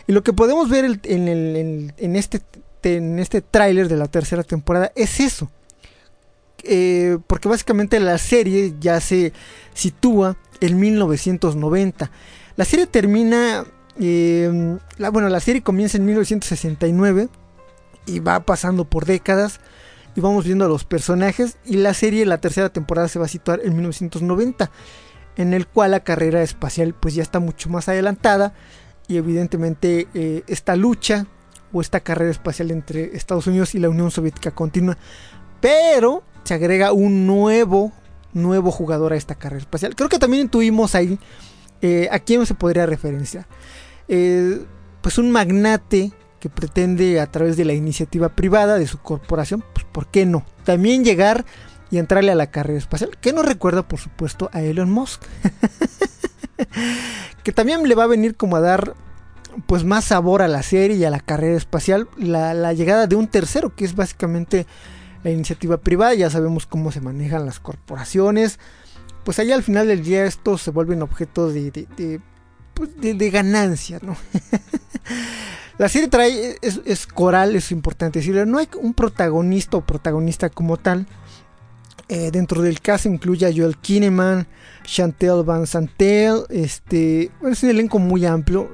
Y 0.07 0.13
lo 0.13 0.23
que 0.23 0.33
podemos 0.33 0.69
ver 0.69 0.85
en, 0.85 1.29
el, 1.29 1.93
en, 1.97 2.17
este, 2.17 2.43
en 2.83 3.19
este 3.19 3.41
tráiler 3.41 3.89
de 3.89 3.97
la 3.97 4.09
tercera 4.09 4.43
temporada 4.43 4.93
es 4.95 5.21
eso. 5.21 5.51
Eh, 6.67 7.19
porque 7.27 7.49
básicamente 7.49 8.01
la 8.01 8.19
serie 8.19 8.75
ya 8.81 9.01
se 9.01 9.33
sitúa 9.75 10.37
en 10.61 10.81
1990. 10.81 12.11
La 12.57 12.65
serie 12.65 12.87
termina, 12.87 13.65
eh, 14.01 14.79
bueno, 15.13 15.29
la 15.29 15.41
serie 15.41 15.63
comienza 15.63 15.99
en 15.99 16.07
1969 16.07 17.29
y 18.07 18.21
va 18.21 18.41
pasando 18.41 18.85
por 18.85 19.05
décadas 19.05 19.61
y 20.17 20.21
vamos 20.21 20.45
viendo 20.45 20.65
a 20.65 20.69
los 20.69 20.85
personajes 20.85 21.57
y 21.65 21.77
la 21.77 21.95
serie, 21.95 22.25
la 22.27 22.39
tercera 22.39 22.69
temporada 22.69 23.09
se 23.09 23.19
va 23.19 23.25
a 23.27 23.29
situar 23.29 23.61
en 23.65 23.75
1990, 23.75 24.71
en 25.37 25.55
el 25.55 25.67
cual 25.67 25.91
la 25.91 26.01
carrera 26.01 26.43
espacial 26.43 26.95
pues 26.95 27.15
ya 27.15 27.23
está 27.23 27.41
mucho 27.41 27.69
más 27.69 27.89
adelantada 27.89 28.55
y 29.09 29.17
evidentemente 29.17 30.07
eh, 30.15 30.45
esta 30.47 30.77
lucha 30.77 31.27
o 31.73 31.81
esta 31.81 32.01
carrera 32.01 32.31
espacial 32.31 32.71
entre 32.71 33.17
Estados 33.17 33.49
Unidos 33.49 33.75
y 33.75 33.81
la 33.81 33.89
Unión 33.89 34.11
Soviética 34.11 34.53
continúa, 34.53 34.97
pero 35.61 36.23
se 36.45 36.55
agrega 36.55 36.93
un 36.93 37.27
nuevo 37.27 37.93
nuevo 38.35 38.71
jugador 38.71 39.13
a 39.13 39.17
esta 39.17 39.37
carrera 39.37 39.61
espacial. 39.61 39.95
Creo 39.95 40.09
que 40.09 40.19
también 40.19 40.43
intuimos 40.43 40.95
ahí 40.95 41.19
eh, 41.81 42.09
a 42.11 42.19
quién 42.19 42.45
se 42.47 42.55
podría 42.55 42.85
referenciar. 42.85 43.47
Eh, 44.09 44.65
pues 45.01 45.19
un 45.19 45.31
magnate 45.31 46.13
que 46.41 46.51
pretende 46.51 47.21
a 47.21 47.31
través 47.31 47.57
de 47.57 47.65
la 47.65 47.73
iniciativa 47.73 48.29
privada 48.31 48.79
de 48.79 48.87
su 48.87 48.99
corporación, 48.99 49.65
pues 49.73 49.87
¿por 49.87 50.09
qué 50.09 50.27
no? 50.27 50.45
También 50.65 51.05
llegar 51.05 51.47
y 51.91 51.99
entrarle 51.99 52.33
a 52.33 52.35
la 52.35 52.51
carrera 52.51 52.79
espacial, 52.79 53.17
que 53.21 53.33
nos 53.33 53.47
recuerda 53.47 53.87
por 53.87 53.99
supuesto 53.99 54.51
a 54.53 54.61
Elon 54.61 54.91
Musk, 54.91 55.23
que 57.45 57.53
también 57.53 57.89
le 57.89 57.95
va 57.95 58.05
a 58.05 58.09
venir 58.09 58.37
como 58.37 58.57
a 58.57 58.61
dar 58.61 58.95
pues 59.67 59.85
más 59.85 60.07
sabor 60.07 60.43
a 60.43 60.49
la 60.49 60.63
serie 60.63 60.97
y 60.97 61.05
a 61.05 61.11
la 61.11 61.21
carrera 61.21 61.57
espacial, 61.57 62.09
la 62.17 62.73
llegada 62.73 63.07
de 63.07 63.17
un 63.17 63.29
tercero, 63.29 63.75
que 63.75 63.85
es 63.85 63.95
básicamente 63.95 64.67
la 65.25 65.31
iniciativa 65.31 65.79
privada, 65.79 66.15
ya 66.15 66.31
sabemos 66.31 66.67
cómo 66.67 66.93
se 66.93 67.01
manejan 67.01 67.47
las 67.47 67.59
corporaciones, 67.59 68.61
pues 69.25 69.39
allá 69.39 69.55
al 69.55 69.63
final 69.63 69.89
del 69.89 70.05
día 70.05 70.25
estos 70.27 70.63
se 70.63 70.71
vuelven 70.71 71.03
objetos 71.03 71.55
de, 71.55 71.71
de, 71.71 72.21
pues 72.75 72.91
ganancia, 73.33 73.99
¿no? 74.03 74.17
La 75.79 75.89
serie 75.89 76.09
trae, 76.09 76.57
es, 76.63 77.07
coral, 77.07 77.57
es 77.57 77.73
importante 77.73 78.21
decirlo. 78.21 78.47
No 78.47 78.59
hay 78.59 78.69
un 78.81 78.95
protagonista 78.95 79.77
o 79.77 79.81
protagonista 79.85 80.49
como 80.49 80.77
tal. 80.77 81.07
Eh, 82.09 82.31
dentro 82.31 82.63
del 82.63 82.81
caso 82.81 83.09
incluye 83.09 83.47
a 83.47 83.53
Joel 83.53 83.79
Kinneman, 83.79 84.47
Chantel 84.85 85.43
Van 85.45 85.67
Santel. 85.67 86.45
Este, 86.49 87.33
es 87.51 87.63
un 87.65 87.71
elenco 87.71 87.99
muy 87.99 88.25
amplio. 88.25 88.71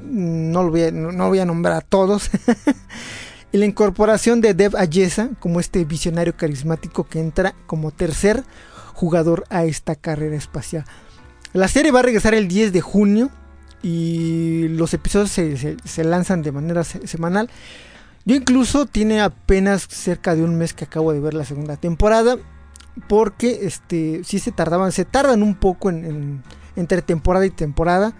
No 0.00 0.62
lo 0.62 0.70
voy 0.70 0.84
a, 0.84 0.90
no, 0.90 1.28
voy 1.28 1.38
a 1.38 1.44
nombrar 1.44 1.74
a 1.74 1.80
todos. 1.82 2.30
y 3.52 3.58
la 3.58 3.66
incorporación 3.66 4.40
de 4.40 4.54
Dev 4.54 4.76
Ayesa 4.76 5.30
como 5.40 5.60
este 5.60 5.84
visionario 5.84 6.36
carismático 6.36 7.04
que 7.04 7.20
entra 7.20 7.54
como 7.66 7.90
tercer 7.90 8.44
jugador 8.94 9.44
a 9.48 9.64
esta 9.64 9.94
carrera 9.94 10.36
espacial. 10.36 10.84
La 11.52 11.68
serie 11.68 11.92
va 11.92 12.00
a 12.00 12.02
regresar 12.02 12.34
el 12.34 12.48
10 12.48 12.72
de 12.72 12.80
junio 12.80 13.30
y 13.82 14.68
los 14.68 14.92
episodios 14.92 15.30
se, 15.30 16.04
lanzan 16.04 16.42
de 16.42 16.52
manera 16.52 16.84
semanal. 16.84 17.48
Yo 18.24 18.36
incluso 18.36 18.86
tiene 18.86 19.20
apenas 19.20 19.86
cerca 19.88 20.34
de 20.34 20.42
un 20.42 20.56
mes 20.56 20.74
que 20.74 20.84
acabo 20.84 21.12
de 21.12 21.20
ver 21.20 21.34
la 21.34 21.44
segunda 21.44 21.76
temporada. 21.76 22.36
Porque 23.08 23.60
este 23.62 24.22
sí 24.24 24.40
se 24.40 24.50
tardaban, 24.50 24.90
se 24.90 25.04
tardan 25.04 25.44
un 25.44 25.54
poco 25.54 25.88
en, 25.88 26.42
entre 26.74 27.00
temporada 27.00 27.46
y 27.46 27.50
temporada. 27.50 28.12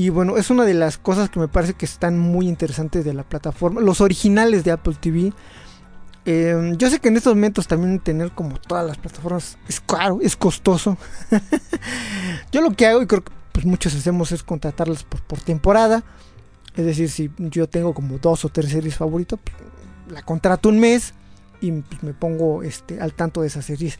Y 0.00 0.08
bueno, 0.08 0.38
es 0.38 0.48
una 0.48 0.64
de 0.64 0.72
las 0.72 0.96
cosas 0.96 1.28
que 1.28 1.38
me 1.38 1.46
parece 1.46 1.74
que 1.74 1.84
están 1.84 2.18
muy 2.18 2.48
interesantes 2.48 3.04
de 3.04 3.12
la 3.12 3.22
plataforma. 3.22 3.82
Los 3.82 4.00
originales 4.00 4.64
de 4.64 4.70
Apple 4.70 4.94
TV. 4.98 5.34
Em, 6.24 6.74
yo 6.78 6.88
sé 6.88 7.00
que 7.00 7.08
en 7.08 7.18
estos 7.18 7.34
momentos 7.34 7.68
también 7.68 7.98
tener 7.98 8.32
como 8.32 8.58
todas 8.58 8.86
las 8.86 8.96
plataformas 8.96 9.58
es 9.68 9.78
caro, 9.78 10.18
es 10.22 10.38
costoso. 10.38 10.96
yo 12.50 12.62
lo 12.62 12.74
que 12.74 12.86
hago, 12.86 13.02
y 13.02 13.06
creo 13.06 13.22
que 13.22 13.30
pues 13.52 13.66
muchos 13.66 13.94
hacemos 13.94 14.32
es 14.32 14.42
contratarlas 14.42 15.04
por, 15.04 15.38
temporada. 15.40 16.02
Es 16.74 16.86
decir, 16.86 17.10
si 17.10 17.30
yo 17.36 17.68
tengo 17.68 17.92
como 17.92 18.16
dos 18.16 18.46
o 18.46 18.48
tres 18.48 18.70
series 18.70 18.96
favoritas, 18.96 19.38
pues, 19.44 19.54
la 20.10 20.22
contrato 20.22 20.70
un 20.70 20.80
mes 20.80 21.12
y 21.60 21.72
pues, 21.72 22.02
me 22.02 22.14
pongo 22.14 22.62
este, 22.62 23.02
al 23.02 23.12
tanto 23.12 23.42
de 23.42 23.48
esas 23.48 23.66
series. 23.66 23.98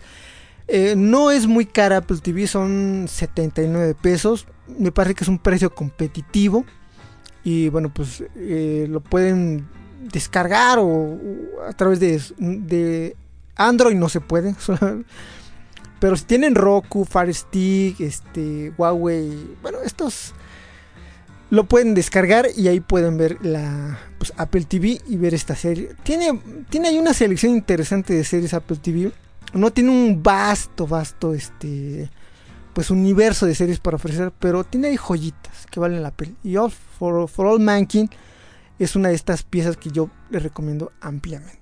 Eh, 0.73 0.95
no 0.97 1.33
es 1.33 1.49
muy 1.49 1.67
cara 1.67 1.97
Apple 1.97 2.19
TV, 2.23 2.47
son 2.47 3.07
79 3.09 3.97
pesos. 4.01 4.47
Me 4.79 4.93
parece 4.93 5.17
que 5.17 5.25
es 5.25 5.29
un 5.29 5.41
precio 5.41 5.75
competitivo. 5.75 6.65
Y 7.43 7.69
bueno, 7.71 7.93
pues 7.93 8.23
eh, 8.37 8.87
lo 8.89 9.01
pueden 9.01 9.67
descargar 10.13 10.79
o, 10.79 11.19
a 11.69 11.73
través 11.73 11.99
de, 11.99 12.23
de, 12.39 13.17
Android 13.57 13.97
no 13.97 14.09
se 14.09 14.21
puede. 14.21 14.55
Pero 15.99 16.17
si 16.17 16.25
tienen 16.25 16.55
Roku, 16.55 17.05
Fire 17.05 17.35
Stick, 17.35 17.99
este, 18.01 18.73
Huawei, 18.79 19.57
bueno, 19.63 19.79
estos 19.85 20.35
lo 21.51 21.65
pueden 21.65 21.95
descargar 21.95 22.47
y 22.57 22.69
ahí 22.69 22.79
pueden 22.79 23.19
ver 23.19 23.45
la 23.45 23.99
pues, 24.19 24.33
Apple 24.37 24.67
TV 24.67 25.01
y 25.09 25.17
ver 25.17 25.35
esta 25.35 25.57
serie. 25.57 25.97
Tiene, 26.05 26.41
tiene 26.71 26.89
ahí 26.89 26.99
una 26.99 27.13
selección 27.13 27.53
interesante 27.53 28.15
de 28.15 28.23
series 28.23 28.55
Apple 28.55 28.77
TV. 28.77 29.11
No 29.53 29.73
tiene 29.73 29.91
un 29.91 30.23
vasto, 30.23 30.87
vasto, 30.87 31.35
este, 31.35 32.09
pues 32.73 32.91
universo 32.91 33.47
de 33.47 33.55
series 33.55 33.81
para 33.81 33.97
ofrecer, 33.97 34.33
pero 34.39 34.65
tiene 34.65 34.89
ahí 34.89 34.97
joyitas 34.97 35.67
que 35.71 35.81
valen 35.81 36.03
la 36.03 36.13
pena. 36.13 36.35
Y 36.43 36.57
All 36.57 36.71
for, 36.71 37.29
for 37.29 37.47
All 37.47 37.61
Mankind 37.61 38.11
es 38.79 38.97
una 38.97 39.09
de 39.09 39.15
estas 39.15 39.43
piezas 39.43 39.77
que 39.77 39.91
yo 39.91 40.09
les 40.31 40.43
recomiendo 40.43 40.93
ampliamente. 41.01 41.61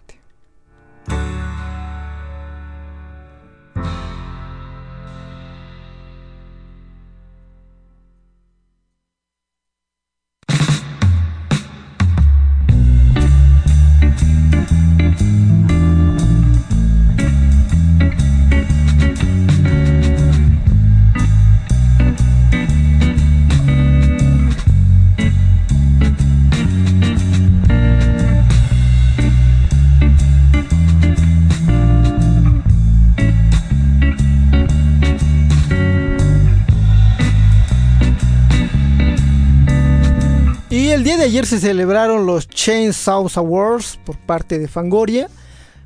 Ayer 41.07 41.47
se 41.47 41.61
celebraron 41.61 42.27
los 42.27 42.49
Chainsaw 42.49 43.29
Awards 43.37 44.01
por 44.05 44.19
parte 44.19 44.59
de 44.59 44.67
Fangoria. 44.67 45.29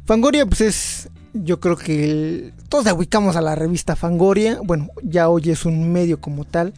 Fangoria, 0.06 0.46
pues 0.46 0.60
es, 0.62 1.10
yo 1.34 1.60
creo 1.60 1.76
que 1.76 2.52
todos 2.70 2.90
ubicamos 2.92 3.36
a 3.36 3.42
la 3.42 3.54
revista 3.54 3.94
Fangoria. 3.94 4.58
Bueno, 4.64 4.88
ya 5.02 5.28
hoy 5.28 5.50
es 5.50 5.66
un 5.66 5.92
medio 5.92 6.20
como 6.20 6.44
tal. 6.44 6.72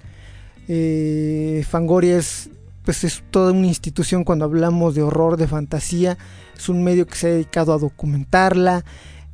Eh, 0.66 1.64
Fangoria 1.68 2.18
es, 2.18 2.51
pues 2.85 3.05
es 3.05 3.23
toda 3.31 3.53
una 3.53 3.68
institución 3.68 4.25
cuando 4.25 4.44
hablamos 4.44 4.97
de 4.97 5.03
horror, 5.03 5.37
de 5.37 5.47
fantasía. 5.47 6.18
Es 6.57 6.68
un 6.68 6.83
medio 6.83 7.07
que 7.07 7.14
se 7.14 7.29
ha 7.29 7.31
dedicado 7.31 7.73
a 7.73 7.79
documentarla. 7.79 8.85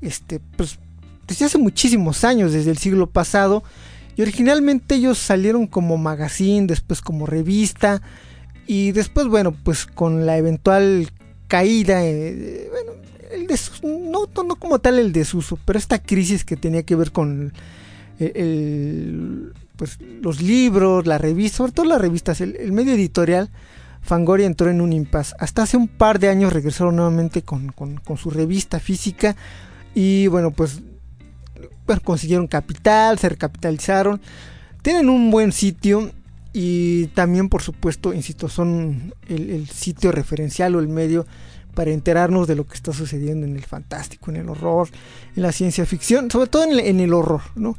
Este, 0.03 0.41
pues 0.57 0.79
desde 1.27 1.47
hace 1.47 1.59
muchísimos 1.59 2.23
años, 2.25 2.53
desde 2.53 2.71
el 2.71 2.79
siglo 2.79 3.09
pasado. 3.09 3.65
Y 4.15 4.23
originalmente 4.23 4.97
ellos 4.97 5.19
salieron 5.19 5.67
como 5.67 5.97
magazine, 5.97 6.67
después 6.67 7.01
como 7.01 7.25
revista. 7.25 8.03
Y 8.71 8.93
después, 8.93 9.27
bueno, 9.27 9.51
pues 9.51 9.85
con 9.85 10.27
la 10.27 10.37
eventual 10.37 11.11
caída, 11.49 12.05
eh, 12.05 12.71
el 13.33 13.49
desuso, 13.49 13.85
no, 13.85 14.29
como 14.61 14.79
tal 14.79 15.01
el 15.01 15.11
desuso, 15.11 15.59
pero 15.65 15.77
esta 15.77 16.01
crisis 16.01 16.45
que 16.45 16.57
tenía 16.57 16.85
que 16.85 16.95
ver 16.95 17.11
con 17.11 17.53
el, 18.21 19.53
pues, 19.75 19.99
los 20.23 20.41
libros, 20.41 21.05
la 21.05 21.19
revista, 21.19 21.57
sobre 21.57 21.73
todo 21.73 21.87
las 21.87 22.01
revistas, 22.01 22.41
el, 22.41 22.71
medio 22.71 22.93
editorial, 22.93 23.51
Fangoria 24.03 24.47
entró 24.47 24.71
en 24.71 24.81
un 24.81 24.93
impasse. 24.93 25.35
Hasta 25.41 25.65
hace 25.65 25.77
un 25.77 25.89
par 25.89 26.21
de 26.21 26.29
años 26.29 26.53
regresaron 26.53 26.95
nuevamente 26.95 27.43
con, 27.43 27.75
su 28.19 28.31
revista 28.31 28.79
física 28.79 29.35
y 29.97 30.29
bueno, 30.29 30.53
pues 30.53 30.81
consiguieron 32.05 32.47
capital, 32.47 33.19
se 33.19 33.31
recapitalizaron, 33.31 34.21
tienen 34.83 35.09
un 35.09 35.33
buen 35.33 35.51
sitio 35.51 36.13
y 36.53 37.07
también 37.09 37.49
por 37.49 37.63
supuesto, 37.63 38.13
insisto, 38.13 38.49
son 38.49 39.15
el 39.29 39.69
sitio 39.69 40.13
referencial 40.13 40.75
o 40.75 40.81
el 40.81 40.89
medio 40.89 41.27
para 41.75 41.93
enterarnos 41.93 42.47
de 42.47 42.57
lo 42.57 42.67
que 42.67 42.75
está 42.75 42.93
sucediendo 42.93 43.47
en 43.47 43.57
el 43.57 43.65
fantástico, 43.65 44.31
en 44.31 44.39
el 44.39 44.49
horror, 44.49 44.89
en 45.37 45.43
la 45.43 45.53
ciencia 45.53 45.87
ficción, 45.87 46.31
sobre 46.31 46.49
todo 46.49 46.65
en 46.65 47.01
el, 47.01 47.13
horror, 47.13 47.43
¿no? 47.55 47.77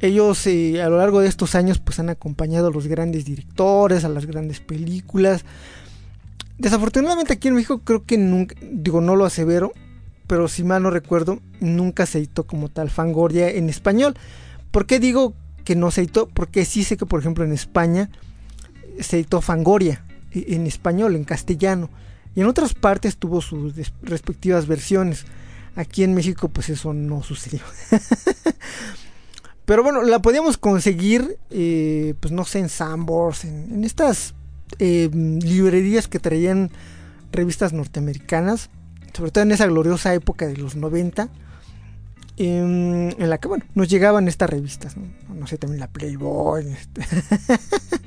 Ellos 0.00 0.46
eh, 0.46 0.82
a 0.82 0.88
lo 0.88 0.98
largo 0.98 1.20
de 1.20 1.28
estos 1.28 1.54
años 1.54 1.78
pues 1.78 1.98
han 1.98 2.08
acompañado 2.08 2.68
a 2.68 2.70
los 2.70 2.86
grandes 2.86 3.24
directores, 3.24 4.04
a 4.04 4.08
las 4.08 4.26
grandes 4.26 4.60
películas. 4.60 5.44
Desafortunadamente 6.58 7.34
aquí 7.34 7.48
en 7.48 7.54
México 7.54 7.80
creo 7.84 8.04
que 8.04 8.16
nunca, 8.16 8.54
digo 8.62 9.00
no 9.00 9.16
lo 9.16 9.26
asevero, 9.26 9.72
pero 10.26 10.48
si 10.48 10.64
mal 10.64 10.82
no 10.82 10.90
recuerdo, 10.90 11.40
nunca 11.60 12.06
se 12.06 12.18
editó 12.18 12.46
como 12.46 12.68
tal 12.68 12.88
Fangoria 12.88 13.50
en 13.50 13.68
español. 13.68 14.14
¿Por 14.70 14.86
qué 14.86 15.00
digo 15.00 15.34
que 15.70 15.76
no 15.76 15.92
se 15.92 16.00
editó? 16.00 16.28
Porque 16.28 16.64
sí 16.64 16.82
sé 16.82 16.96
que 16.96 17.06
por 17.06 17.20
ejemplo 17.20 17.44
en 17.44 17.52
España 17.52 18.10
se 18.98 19.18
editó 19.18 19.40
Fangoria 19.40 20.04
en 20.32 20.66
español, 20.66 21.14
en 21.14 21.22
castellano 21.22 21.88
y 22.34 22.40
en 22.40 22.48
otras 22.48 22.74
partes 22.74 23.18
tuvo 23.18 23.40
sus 23.40 23.72
respectivas 24.02 24.66
versiones. 24.66 25.26
Aquí 25.76 26.02
en 26.02 26.12
México 26.12 26.48
pues 26.48 26.70
eso 26.70 26.92
no 26.92 27.22
sucedió. 27.22 27.60
Pero 29.64 29.84
bueno, 29.84 30.02
la 30.02 30.20
podíamos 30.20 30.58
conseguir, 30.58 31.38
eh, 31.50 32.14
pues 32.18 32.32
no 32.32 32.44
sé, 32.44 32.58
en 32.58 32.68
Sambors, 32.68 33.44
en, 33.44 33.84
estas 33.84 34.34
eh, 34.80 35.08
librerías 35.12 36.08
que 36.08 36.18
traían 36.18 36.72
revistas 37.30 37.72
norteamericanas, 37.72 38.70
sobre 39.16 39.30
todo 39.30 39.44
en 39.44 39.52
esa 39.52 39.66
gloriosa 39.66 40.12
época 40.14 40.48
de 40.48 40.56
los 40.56 40.74
90, 40.74 41.28
en, 42.36 43.14
la 43.18 43.38
que, 43.38 43.48
bueno, 43.48 43.64
nos 43.74 43.88
llegaban 43.88 44.28
estas 44.28 44.50
revistas, 44.50 44.96
no, 44.96 45.46
sé, 45.46 45.58
también 45.58 45.80
la 45.80 45.88
Playboy. 45.88 46.66
Este. 46.72 47.02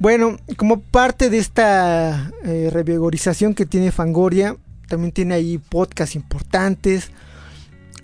Bueno, 0.00 0.38
como 0.56 0.80
parte 0.80 1.28
de 1.28 1.36
esta 1.36 2.32
eh, 2.42 2.70
revigorización 2.72 3.52
que 3.52 3.66
tiene 3.66 3.92
Fangoria, 3.92 4.56
también 4.88 5.12
tiene 5.12 5.34
ahí 5.34 5.58
podcasts 5.58 6.16
importantes. 6.16 7.10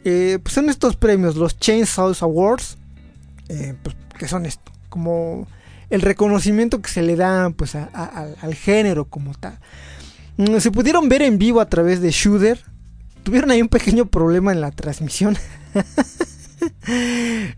Eh, 0.05 0.39
pues 0.43 0.55
son 0.55 0.69
estos 0.69 0.95
premios, 0.95 1.37
los 1.37 1.59
Chainsaws 1.59 2.23
Awards, 2.23 2.77
eh, 3.49 3.75
pues, 3.83 3.97
que 4.19 4.29
son 4.29 4.45
esto, 4.45 4.71
como 4.91 5.49
el 5.89 6.03
reconocimiento 6.03 6.83
que 6.83 6.91
se 6.91 7.01
le 7.01 7.17
da 7.17 7.49
pues, 7.49 7.75
al 7.75 8.55
género 8.55 9.07
como 9.07 9.33
tal. 9.33 9.59
Mm, 10.37 10.59
se 10.59 10.71
pudieron 10.71 11.09
ver 11.09 11.23
en 11.23 11.39
vivo 11.39 11.62
a 11.62 11.69
través 11.71 12.03
de 12.03 12.11
Shooter. 12.11 12.62
Tuvieron 13.27 13.51
ahí 13.51 13.61
un 13.61 13.67
pequeño 13.67 14.07
problema 14.07 14.53
en 14.53 14.61
la 14.61 14.71
transmisión. 14.71 15.37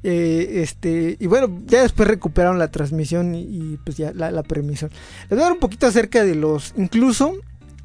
Eh, 0.03 0.63
este, 0.63 1.17
y 1.21 1.27
bueno, 1.29 1.61
ya 1.67 1.83
después 1.83 2.09
recuperaron 2.09 2.59
la 2.59 2.71
transmisión 2.71 3.35
y, 3.35 3.79
pues 3.85 3.97
ya 3.97 4.13
la, 4.13 4.43
permisión. 4.43 4.91
Les 5.23 5.31
voy 5.31 5.41
a 5.41 5.43
dar 5.45 5.53
un 5.53 5.61
poquito 5.61 5.87
acerca 5.87 6.25
de 6.25 6.35
los. 6.35 6.75
Incluso 6.77 7.35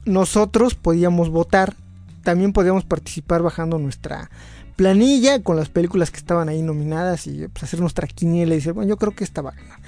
nosotros 0.05 0.75
podíamos 0.75 1.29
votar. 1.29 1.75
También 2.23 2.51
podíamos 2.51 2.83
participar 2.83 3.41
bajando 3.41 3.77
nuestra 3.77 4.31
planilla 4.75 5.43
con 5.43 5.55
las 5.55 5.69
películas 5.69 6.09
que 6.09 6.17
estaban 6.17 6.49
ahí 6.49 6.61
nominadas 6.61 7.27
y 7.27 7.47
pues, 7.47 7.63
hacer 7.63 7.79
nuestra 7.79 8.07
quiniela 8.07 8.53
y 8.53 8.57
decir, 8.57 8.73
bueno, 8.73 8.89
yo 8.89 8.97
creo 8.97 9.13
que 9.13 9.23
esta 9.23 9.41
va 9.41 9.51
a 9.51 9.55
ganar. 9.55 9.79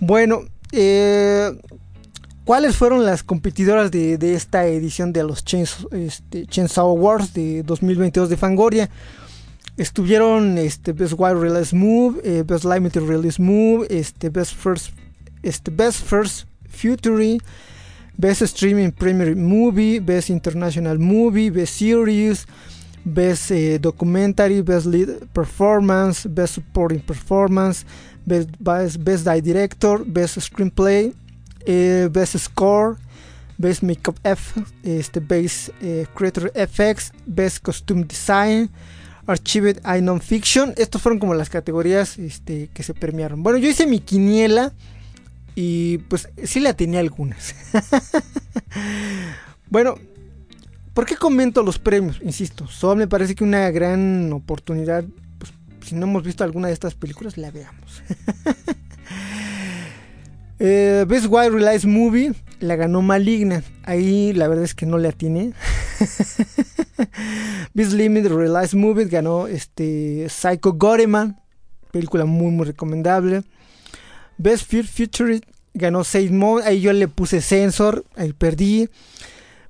Bueno, 0.00 0.40
eh, 0.72 1.52
¿cuáles 2.50 2.76
fueron 2.76 3.04
las 3.04 3.22
competidoras 3.22 3.92
de, 3.92 4.34
esta 4.34 4.66
edición 4.66 5.12
de 5.12 5.22
los 5.22 5.44
Chainsaw, 5.44 5.88
este, 5.92 6.46
Chainsaw 6.46 6.88
Awards 6.88 7.32
de 7.32 7.62
2022 7.62 8.28
de 8.28 8.36
Fangoria? 8.36 8.90
estuvieron 9.76 10.58
este 10.58 10.92
Best 10.92 11.14
Wide 11.16 11.36
Release 11.36 11.76
Move, 11.76 12.20
eh, 12.24 12.42
Best 12.44 12.64
Limited 12.64 13.02
Release 13.02 13.40
Move, 13.40 13.86
este 13.88 14.30
Best 14.30 14.56
First, 14.56 14.90
este 15.44 15.70
Best 15.70 16.04
First 16.04 16.48
Future, 16.68 17.38
Best 18.16 18.42
Streaming 18.42 18.90
Premier 18.90 19.36
Movie, 19.36 20.00
Best 20.00 20.28
International 20.28 20.98
Movie, 20.98 21.52
Best 21.52 21.74
Series, 21.74 22.48
Best 23.04 23.52
eh, 23.52 23.78
Documentary, 23.78 24.60
Best 24.62 24.86
Lead 24.86 25.28
Performance, 25.32 26.28
Best 26.28 26.54
Supporting 26.54 26.98
Performance, 26.98 27.84
Best, 28.26 28.48
Best, 28.58 29.24
Director, 29.24 30.02
Best 30.04 30.38
Screenplay, 30.38 31.14
eh, 31.70 32.08
Best 32.10 32.36
Score, 32.36 32.96
Best 33.58 33.82
Makeup 33.82 34.18
F, 34.24 34.60
este, 34.82 35.20
Best 35.20 35.70
Creator 36.14 36.52
FX, 36.54 37.12
Best 37.26 37.62
Costume 37.62 38.04
Design, 38.04 38.70
Archived 39.26 39.80
I 39.84 40.02
Non-Fiction. 40.02 40.74
Estos 40.76 41.00
fueron 41.00 41.18
como 41.18 41.34
las 41.34 41.50
categorías 41.50 42.18
este, 42.18 42.68
que 42.74 42.82
se 42.82 42.94
premiaron. 42.94 43.42
Bueno, 43.42 43.58
yo 43.58 43.68
hice 43.68 43.86
mi 43.86 44.00
quiniela 44.00 44.72
y 45.54 45.98
pues 45.98 46.28
sí 46.44 46.60
la 46.60 46.74
tenía 46.74 47.00
algunas. 47.00 47.54
bueno, 49.70 49.96
¿por 50.94 51.06
qué 51.06 51.16
comento 51.16 51.62
los 51.62 51.78
premios? 51.78 52.20
Insisto, 52.22 52.66
solo 52.66 52.96
me 52.96 53.08
parece 53.08 53.34
que 53.34 53.44
una 53.44 53.70
gran 53.70 54.32
oportunidad. 54.32 55.04
Pues, 55.38 55.52
si 55.86 55.94
no 55.94 56.06
hemos 56.06 56.24
visto 56.24 56.44
alguna 56.44 56.68
de 56.68 56.74
estas 56.74 56.94
películas, 56.94 57.36
la 57.36 57.50
veamos. 57.50 58.02
Eh, 60.62 61.06
Best 61.08 61.26
Wide 61.30 61.48
Release 61.48 61.86
Movie 61.86 62.32
la 62.60 62.76
ganó 62.76 63.00
Maligna. 63.00 63.64
Ahí 63.82 64.34
la 64.34 64.46
verdad 64.46 64.64
es 64.64 64.74
que 64.74 64.84
no 64.84 64.98
le 64.98 65.08
atiné. 65.08 65.54
Best 67.74 67.92
Limited 67.92 68.30
Release 68.30 68.76
Movie 68.76 69.06
ganó 69.06 69.46
este 69.46 70.28
Psycho 70.28 70.74
Goreman, 70.74 71.40
película 71.90 72.26
muy 72.26 72.50
muy 72.50 72.66
recomendable. 72.66 73.42
Best 74.36 74.70
Fear 74.70 74.84
Future 74.84 75.40
ganó 75.72 76.04
Saint 76.04 76.32
Mode, 76.32 76.66
ahí 76.66 76.82
yo 76.82 76.92
le 76.92 77.08
puse 77.08 77.40
Sensor, 77.40 78.04
ahí 78.14 78.34
perdí. 78.34 78.90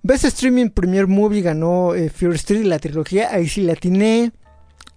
Best 0.03 0.25
Streaming 0.25 0.71
Premier 0.71 1.07
Movie 1.07 1.43
ganó 1.43 1.95
eh, 1.95 2.11
Fear 2.11 2.35
Street, 2.35 2.65
la 2.65 2.81
trilogía, 2.81 3.33
ahí 3.33 3.49
sí 3.49 3.63
la 3.63 3.75
atiné. 3.75 4.33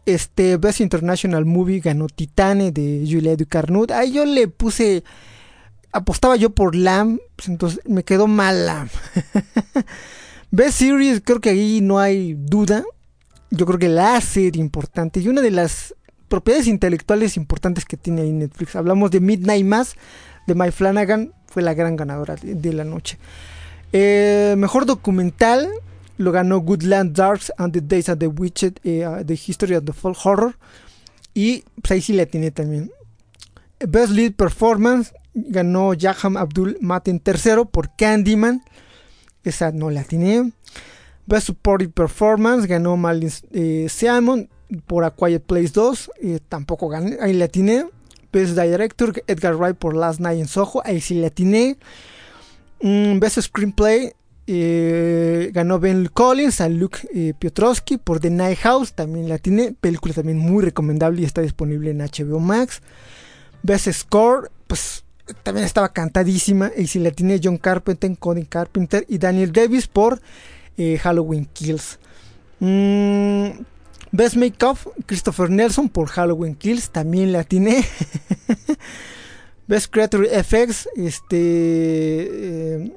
Este 0.07 0.57
Best 0.57 0.81
International 0.81 1.45
Movie 1.45 1.81
ganó 1.81 2.07
Titane 2.07 2.71
de 2.71 3.05
Julia 3.07 3.35
Ducarnut, 3.35 3.91
ahí 3.91 4.13
yo 4.13 4.25
le 4.25 4.47
puse 4.47 5.03
apostaba 5.93 6.35
yo 6.35 6.49
por 6.49 6.75
Lam, 6.75 7.19
pues 7.35 7.47
entonces 7.47 7.79
me 7.85 8.03
quedó 8.03 8.27
mal 8.27 8.65
Lam. 8.65 8.89
Best 10.51 10.79
Series, 10.79 11.21
creo 11.23 11.39
que 11.39 11.51
ahí 11.51 11.79
no 11.81 11.99
hay 11.99 12.33
duda. 12.33 12.83
Yo 13.51 13.65
creo 13.65 13.79
que 13.79 13.89
la 13.89 14.19
serie 14.19 14.61
importante 14.61 15.19
y 15.19 15.27
una 15.27 15.41
de 15.41 15.51
las 15.51 15.95
propiedades 16.27 16.67
intelectuales 16.67 17.37
importantes 17.37 17.85
que 17.85 17.97
tiene 17.97 18.23
ahí 18.23 18.31
Netflix. 18.31 18.75
Hablamos 18.75 19.11
de 19.11 19.19
Midnight 19.19 19.65
Mass 19.65 19.95
de 20.47 20.55
Mike 20.55 20.71
Flanagan, 20.71 21.31
fue 21.45 21.61
la 21.61 21.75
gran 21.75 21.95
ganadora 21.95 22.35
de, 22.35 22.73
la 22.73 22.83
noche. 22.83 23.19
Eh, 23.91 24.55
mejor 24.57 24.87
documental 24.87 25.69
lo 26.17 26.31
ganó 26.31 26.59
Goodland 26.59 27.15
Darks 27.15 27.53
and 27.57 27.73
the 27.73 27.81
Days 27.81 28.09
of 28.09 28.17
the 28.17 28.27
Witched, 28.27 28.79
eh, 28.83 29.05
The 29.25 29.33
History 29.33 29.75
of 29.75 29.85
the 29.85 29.93
Folk 29.93 30.17
Horror. 30.23 30.55
Y 31.35 31.63
pues 31.81 31.91
ahí 31.91 32.01
sí 32.01 32.13
la 32.13 32.25
tiene 32.25 32.49
también. 32.51 32.91
Best 33.79 34.11
Lead 34.11 34.33
Performance 34.33 35.13
ganó 35.33 35.93
Jaham 35.99 36.37
Abdul 36.37 36.77
Maten 36.81 37.19
tercero 37.19 37.65
por 37.65 37.95
Candyman. 37.95 38.63
Esa 39.43 39.71
no 39.71 39.89
la 39.89 40.03
tiene. 40.03 40.51
Best 41.25 41.47
Supporting 41.47 41.91
Performance 41.91 42.67
ganó 42.67 42.97
Malin 42.97 43.31
eh, 43.51 43.87
Simon 43.89 44.49
por 44.87 45.03
A 45.03 45.11
Quiet 45.11 45.43
Place 45.43 45.71
2. 45.73 46.11
Eh, 46.21 46.39
tampoco 46.47 46.89
gané. 46.89 47.17
Ahí 47.21 47.33
la 47.33 47.47
tiene. 47.47 47.85
Best 48.31 48.57
Director 48.57 49.13
Edgar 49.27 49.55
Wright 49.55 49.77
por 49.77 49.95
Last 49.95 50.19
Night 50.19 50.39
in 50.39 50.47
Soho. 50.47 50.81
Ahí 50.85 51.01
sí 51.01 51.15
la 51.15 51.29
tiene. 51.29 51.77
Mm, 52.81 53.19
Best 53.19 53.39
Screenplay 53.41 54.13
eh, 54.45 55.51
ganó 55.53 55.79
Ben 55.79 56.07
Collins 56.07 56.59
a 56.59 56.67
Luke 56.67 56.99
Piotrowski 57.39 57.97
por 57.97 58.19
The 58.19 58.29
Night 58.29 58.59
House. 58.59 58.93
También 58.93 59.29
la 59.29 59.37
tiene. 59.37 59.75
Película 59.79 60.13
también 60.13 60.37
muy 60.37 60.63
recomendable 60.63 61.21
y 61.21 61.25
está 61.25 61.41
disponible 61.41 61.91
en 61.91 61.99
HBO 61.99 62.39
Max. 62.39 62.81
Best 63.61 63.89
Score 63.91 64.51
pues 64.67 65.03
también 65.43 65.65
estaba 65.65 65.89
cantadísima. 65.89 66.71
Y 66.75 66.87
si 66.87 66.99
la 66.99 67.11
tiene 67.11 67.39
John 67.43 67.57
Carpenter, 67.57 68.17
Cody 68.17 68.45
Carpenter 68.45 69.05
y 69.07 69.17
Daniel 69.17 69.51
Davis 69.51 69.87
por 69.87 70.21
eh, 70.77 70.97
Halloween 70.97 71.47
Kills. 71.53 71.99
Mm, 72.59 73.49
Best 74.11 74.35
Makeup, 74.35 74.77
Christopher 75.05 75.49
Nelson 75.49 75.89
por 75.89 76.07
Halloween 76.09 76.55
Kills, 76.55 76.89
también 76.91 77.31
la 77.31 77.43
tiene. 77.43 77.85
Best 79.67 79.91
Creature 79.91 80.43
FX, 80.43 80.89
este. 80.95 81.37
Eh, 81.39 82.93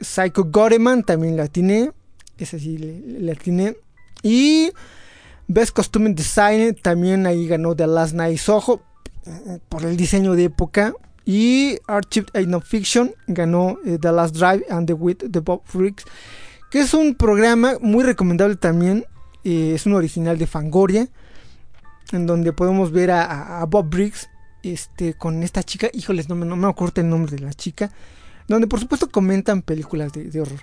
Psycho 0.00 0.44
Goreman 0.44 1.02
también 1.02 1.36
la 1.36 1.48
tiene. 1.48 1.92
Esa 2.38 2.58
sí 2.58 2.78
la 2.78 3.34
tiene. 3.34 3.76
Y 4.22 4.70
Best 5.48 5.72
Costume 5.72 6.12
Design 6.14 6.74
también 6.74 7.26
ahí 7.26 7.46
ganó 7.46 7.74
The 7.74 7.86
Last 7.86 8.14
Night 8.14 8.38
Soho 8.38 8.82
por 9.68 9.84
el 9.84 9.96
diseño 9.96 10.34
de 10.34 10.44
época. 10.44 10.94
Y 11.26 11.80
Archived 11.88 12.46
No 12.46 12.60
Fiction 12.60 13.12
ganó 13.26 13.78
eh, 13.84 13.98
The 14.00 14.12
Last 14.12 14.36
Drive 14.36 14.64
and 14.70 14.86
the 14.86 14.92
With 14.92 15.28
the 15.30 15.40
Bob 15.40 15.62
Freaks. 15.64 16.04
Que 16.70 16.80
es 16.80 16.94
un 16.94 17.16
programa 17.16 17.74
muy 17.80 18.04
recomendable 18.04 18.54
también. 18.54 19.04
Eh, 19.42 19.72
es 19.74 19.86
un 19.86 19.94
original 19.94 20.38
de 20.38 20.46
Fangoria. 20.46 21.08
En 22.12 22.26
donde 22.26 22.52
podemos 22.52 22.92
ver 22.92 23.10
a, 23.10 23.64
Bob 23.68 23.90
Briggs. 23.90 24.30
Este, 24.62 25.14
con 25.14 25.42
esta 25.42 25.64
chica. 25.64 25.88
Híjoles, 25.92 26.28
no 26.28 26.36
me, 26.36 26.46
no 26.46 26.54
me 26.54 26.68
acuerdo 26.68 27.00
el 27.00 27.08
nombre 27.08 27.34
de 27.34 27.42
la 27.42 27.52
chica. 27.52 27.90
Donde 28.46 28.68
por 28.68 28.78
supuesto 28.78 29.10
comentan 29.10 29.62
películas 29.62 30.12
de, 30.12 30.40
horror. 30.40 30.60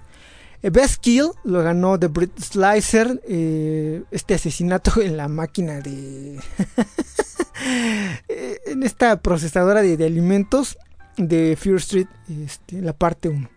Eh, 0.62 0.70
Best 0.70 1.02
Kill 1.02 1.26
lo 1.44 1.62
ganó 1.62 2.00
The 2.00 2.08
Brit 2.08 2.40
Slicer. 2.40 3.22
este 4.12 4.36
asesinato 4.36 5.02
en 5.02 5.18
la 5.18 5.28
máquina 5.28 5.82
de. 5.82 6.40
Eh, 8.28 8.60
en 8.68 8.84
esta 8.84 9.22
procesadora 9.22 9.82
de, 9.82 10.06
alimentos 10.06 10.78
de 11.18 11.56
Fear 11.60 11.78
Street, 11.78 12.08
este, 12.44 12.82
la 12.82 12.94
parte 12.94 13.30
1. 13.30 13.50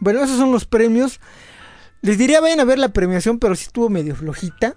Bueno, 0.00 0.22
esos 0.22 0.36
son 0.36 0.50
los 0.50 0.64
premios. 0.66 1.20
Les 2.02 2.18
diría 2.18 2.40
vayan 2.40 2.60
a 2.60 2.64
ver 2.64 2.78
la 2.78 2.92
premiación, 2.92 3.38
pero 3.38 3.54
sí 3.54 3.64
estuvo 3.66 3.88
medio 3.88 4.16
flojita. 4.16 4.76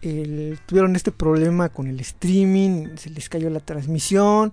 tuvieron 0.00 0.96
este 0.96 1.12
problema 1.12 1.68
con 1.68 1.86
el 1.86 2.00
streaming, 2.00 2.96
se 2.96 3.10
les 3.10 3.28
cayó 3.28 3.50
la 3.50 3.60
transmisión. 3.60 4.52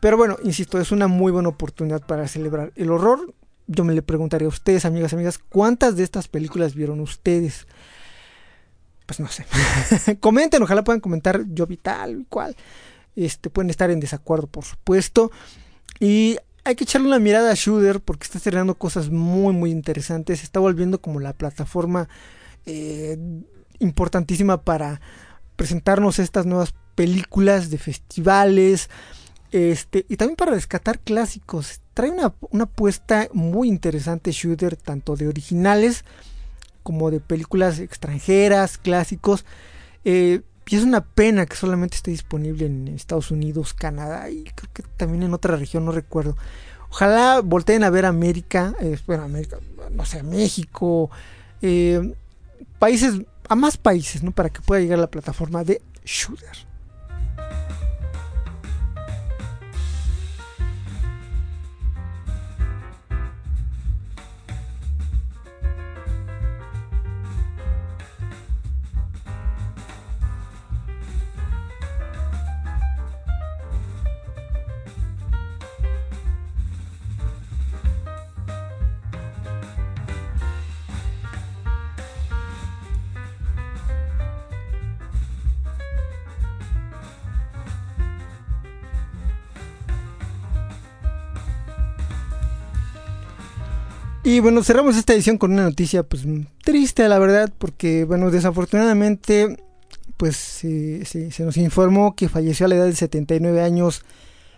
Pero 0.00 0.16
bueno, 0.16 0.36
insisto, 0.44 0.80
es 0.80 0.92
una 0.92 1.08
muy 1.08 1.32
buena 1.32 1.48
oportunidad 1.48 2.06
para 2.06 2.28
celebrar 2.28 2.72
el 2.76 2.90
horror. 2.90 3.34
Yo 3.66 3.84
me 3.84 3.94
le 3.94 4.02
preguntaría 4.02 4.46
a 4.46 4.50
ustedes, 4.50 4.84
amigas, 4.84 5.12
amigas, 5.12 5.38
¿cuántas 5.38 5.96
de 5.96 6.04
estas 6.04 6.28
películas 6.28 6.74
vieron 6.74 7.00
ustedes? 7.00 7.66
Pues 9.06 9.20
no 9.20 9.28
sé. 9.28 9.46
Comenten, 10.20 10.62
ojalá 10.62 10.84
puedan 10.84 11.00
comentar 11.00 11.44
yo 11.48 11.66
vi 11.66 11.76
tal 11.76 12.20
y 12.20 12.24
cual. 12.24 12.56
Este, 13.14 13.48
pueden 13.48 13.70
estar 13.70 13.90
en 13.90 14.00
desacuerdo, 14.00 14.48
por 14.48 14.64
supuesto. 14.64 15.30
Y 16.00 16.36
hay 16.64 16.74
que 16.74 16.84
echarle 16.84 17.06
una 17.06 17.18
mirada 17.18 17.50
a 17.50 17.54
Shooter 17.54 18.00
porque 18.00 18.24
está 18.24 18.38
estrenando 18.38 18.74
cosas 18.74 19.08
muy, 19.08 19.54
muy 19.54 19.70
interesantes. 19.70 20.42
está 20.42 20.60
volviendo 20.60 21.00
como 21.00 21.20
la 21.20 21.32
plataforma 21.32 22.08
eh, 22.66 23.16
importantísima 23.78 24.62
para 24.62 25.00
presentarnos 25.54 26.18
estas 26.18 26.44
nuevas 26.44 26.74
películas 26.94 27.70
de 27.70 27.78
festivales. 27.78 28.90
Este, 29.52 30.04
y 30.08 30.16
también 30.16 30.36
para 30.36 30.52
rescatar 30.52 30.98
clásicos. 30.98 31.80
Trae 31.94 32.10
una, 32.10 32.34
una 32.50 32.64
apuesta 32.64 33.28
muy 33.32 33.68
interesante 33.68 34.32
Shooter, 34.32 34.76
tanto 34.76 35.16
de 35.16 35.28
originales 35.28 36.04
como 36.86 37.10
de 37.10 37.18
películas 37.18 37.80
extranjeras, 37.80 38.78
clásicos. 38.78 39.44
Eh, 40.04 40.42
y 40.68 40.76
es 40.76 40.84
una 40.84 41.04
pena 41.04 41.44
que 41.44 41.56
solamente 41.56 41.96
esté 41.96 42.12
disponible 42.12 42.66
en 42.66 42.86
Estados 42.86 43.32
Unidos, 43.32 43.74
Canadá 43.74 44.30
y 44.30 44.44
creo 44.44 44.70
que 44.72 44.84
también 44.96 45.24
en 45.24 45.34
otra 45.34 45.56
región, 45.56 45.84
no 45.84 45.90
recuerdo. 45.90 46.36
Ojalá 46.90 47.40
volteen 47.40 47.82
a 47.82 47.90
ver 47.90 48.06
América, 48.06 48.72
eh, 48.80 48.96
bueno, 49.04 49.24
América, 49.24 49.58
no 49.90 50.04
sé, 50.04 50.22
México, 50.22 51.10
eh, 51.60 52.14
países, 52.78 53.14
a 53.48 53.56
más 53.56 53.76
países, 53.78 54.22
¿no? 54.22 54.30
Para 54.30 54.50
que 54.50 54.60
pueda 54.60 54.80
llegar 54.80 55.00
la 55.00 55.10
plataforma 55.10 55.64
de 55.64 55.82
Shooter. 56.04 56.56
Y 94.26 94.40
bueno, 94.40 94.64
cerramos 94.64 94.96
esta 94.96 95.14
edición 95.14 95.38
con 95.38 95.52
una 95.52 95.62
noticia 95.62 96.02
pues 96.02 96.24
triste, 96.64 97.08
la 97.08 97.20
verdad, 97.20 97.52
porque 97.56 98.04
bueno, 98.04 98.32
desafortunadamente 98.32 99.56
pues 100.16 100.36
se 100.36 101.44
nos 101.44 101.56
informó 101.56 102.16
que 102.16 102.28
falleció 102.28 102.66
a 102.66 102.68
la 102.68 102.74
edad 102.74 102.86
de 102.86 102.96
79 102.96 103.62
años 103.62 104.02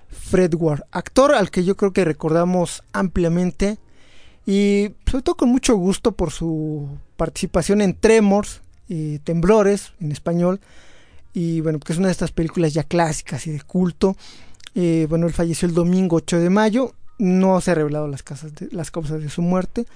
Fred 0.09 0.55
Ward, 0.55 0.85
actor 0.91 1.35
al 1.35 1.51
que 1.51 1.65
yo 1.65 1.77
creo 1.77 1.93
que 1.93 2.07
recordamos 2.07 2.83
ampliamente 2.95 3.77
y 4.47 4.93
sobre 5.07 5.23
todo 5.23 5.37
con 5.37 5.51
mucho 5.51 5.77
gusto 5.77 6.13
por 6.13 6.31
su 6.31 6.89
participación 7.19 7.83
en 7.83 7.93
Tremors, 7.93 8.63
y 8.89 9.19
Temblores 9.19 9.93
en 10.01 10.13
español, 10.13 10.61
y 11.35 11.61
bueno, 11.61 11.79
que 11.79 11.93
es 11.93 11.99
una 11.99 12.09
de 12.09 12.13
estas 12.13 12.33
películas 12.33 12.73
ya 12.73 12.85
clásicas 12.85 13.47
y 13.47 13.51
de 13.51 13.61
culto. 13.61 14.17
Eh, 14.75 15.07
bueno, 15.11 15.27
él 15.27 15.35
falleció 15.35 15.69
el 15.69 15.75
domingo 15.75 16.17
8 16.17 16.39
de 16.39 16.49
mayo 16.49 16.95
no 17.19 17.61
se 17.61 17.73
ha 17.73 17.75
revelado 17.75 18.09
las, 18.09 18.25
las 18.71 18.91
causas 18.91 19.21
de 19.21 19.29
su 19.29 19.43
muerte. 19.43 19.87